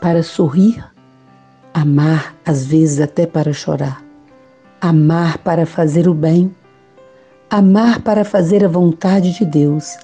para 0.00 0.22
sorrir, 0.22 0.82
amar 1.74 2.34
às 2.42 2.64
vezes 2.64 2.98
até 2.98 3.26
para 3.26 3.52
chorar, 3.52 4.02
amar 4.80 5.36
para 5.36 5.66
fazer 5.66 6.08
o 6.08 6.14
bem, 6.14 6.56
amar 7.50 8.00
para 8.00 8.24
fazer 8.24 8.64
a 8.64 8.68
vontade 8.68 9.34
de 9.34 9.44
Deus. 9.44 9.98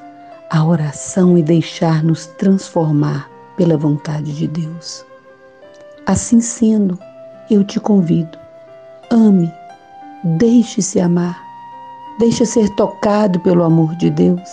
A 0.51 0.63
oração 0.63 1.39
e 1.39 1.43
deixar-nos 1.43 2.27
transformar 2.27 3.27
pela 3.57 3.79
vontade 3.79 4.35
de 4.35 4.47
Deus. 4.47 5.03
Assim 6.05 6.43
sendo, 6.43 6.99
eu 7.51 7.65
te 7.65 7.81
convido, 7.81 8.37
ame, 9.11 9.51
deixe-se 10.23 11.01
amar 11.01 11.46
Deixa 12.19 12.47
ser 12.47 12.71
tocado 12.71 13.39
pelo 13.41 13.63
amor 13.63 13.95
de 13.95 14.09
Deus. 14.09 14.49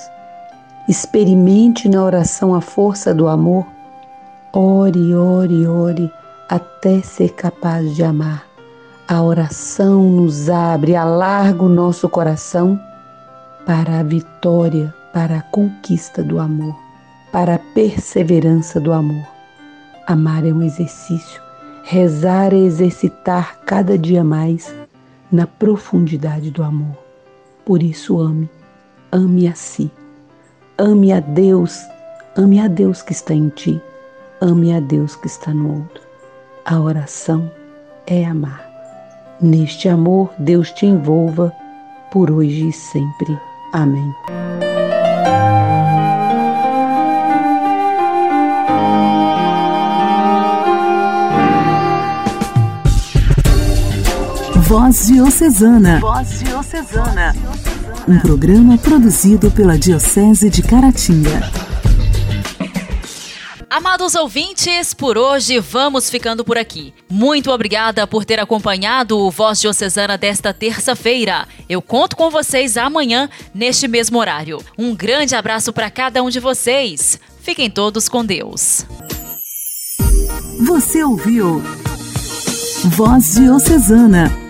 Experimente 0.90 1.88
na 1.88 2.04
oração 2.04 2.54
a 2.54 2.60
força 2.60 3.14
do 3.14 3.26
amor. 3.28 3.66
Ore, 4.52 5.16
ore, 5.16 5.66
ore 5.66 6.12
até 6.50 7.02
ser 7.02 7.30
capaz 7.30 7.96
de 7.96 8.04
amar. 8.04 8.44
A 9.08 9.22
oração 9.22 10.04
nos 10.04 10.50
abre, 10.50 10.94
alarga 10.96 11.64
o 11.64 11.70
nosso 11.70 12.10
coração 12.10 12.78
para 13.66 14.00
a 14.00 14.04
vitória, 14.04 14.94
para 15.14 15.38
a 15.38 15.42
conquista 15.42 16.22
do 16.22 16.40
amor, 16.40 16.76
para 17.32 17.56
a 17.56 17.60
perseverança 17.74 18.80
do 18.80 18.92
amor. 18.92 19.26
Amar 20.06 20.46
é 20.46 20.52
um 20.52 20.62
exercício, 20.62 21.42
rezar 21.84 22.54
é 22.54 22.58
exercitar 22.58 23.60
cada 23.66 23.98
dia 23.98 24.24
mais 24.24 24.74
na 25.32 25.48
profundidade 25.48 26.52
do 26.52 26.62
amor. 26.62 27.03
Por 27.66 27.82
isso 27.82 28.20
ame, 28.20 28.50
ame 29.12 29.48
a 29.48 29.56
si. 29.56 29.90
Ame 30.78 31.14
a 31.14 31.20
Deus, 31.20 31.80
ame 32.36 32.60
a 32.60 32.68
Deus 32.68 33.02
que 33.02 33.14
está 33.14 33.34
em 33.34 33.50
ti, 33.50 33.82
ame 34.42 34.76
a 34.76 34.80
Deus 34.80 35.16
que 35.16 35.28
está 35.28 35.54
no 35.54 35.76
outro. 35.76 36.04
A 36.66 36.80
oração 36.80 37.50
é 38.08 38.26
amar. 38.26 38.70
Neste 39.40 39.88
amor, 39.88 40.32
Deus 40.38 40.72
te 40.72 40.86
envolva 40.86 41.54
por 42.12 42.32
hoje 42.32 42.70
e 42.70 42.74
sempre. 42.74 43.38
Amém. 43.72 44.14
Voz 54.74 55.08
Diocesana. 55.08 56.00
Voz 56.00 56.40
Diocesana. 56.74 57.36
Um 58.08 58.18
programa 58.18 58.80
produzido 58.80 59.52
pela 59.52 59.78
Diocese 59.78 60.50
de 60.50 60.64
Caratinga. 60.64 61.52
Amados 63.70 64.16
ouvintes, 64.16 64.92
por 64.92 65.16
hoje 65.16 65.60
vamos 65.60 66.10
ficando 66.10 66.44
por 66.44 66.58
aqui. 66.58 66.92
Muito 67.08 67.52
obrigada 67.52 68.08
por 68.08 68.26
ter 68.26 68.40
acompanhado 68.40 69.20
o 69.20 69.30
Voz 69.30 69.62
Diocesana 69.62 70.18
desta 70.18 70.52
terça-feira. 70.52 71.48
Eu 71.70 71.80
conto 71.80 72.16
com 72.16 72.32
vocês 72.32 72.76
amanhã, 72.76 73.30
neste 73.54 73.88
mesmo 73.88 74.18
horário. 74.18 74.60
Um 74.76 74.96
grande 74.96 75.36
abraço 75.36 75.72
para 75.72 75.92
cada 75.92 76.24
um 76.24 76.30
de 76.32 76.40
vocês. 76.40 77.20
Fiquem 77.40 77.70
todos 77.70 78.10
com 78.10 78.26
Deus. 78.26 78.84
Você 80.60 81.04
ouviu 81.04 81.62
Voz 82.86 83.36
Diocesana 83.36 84.43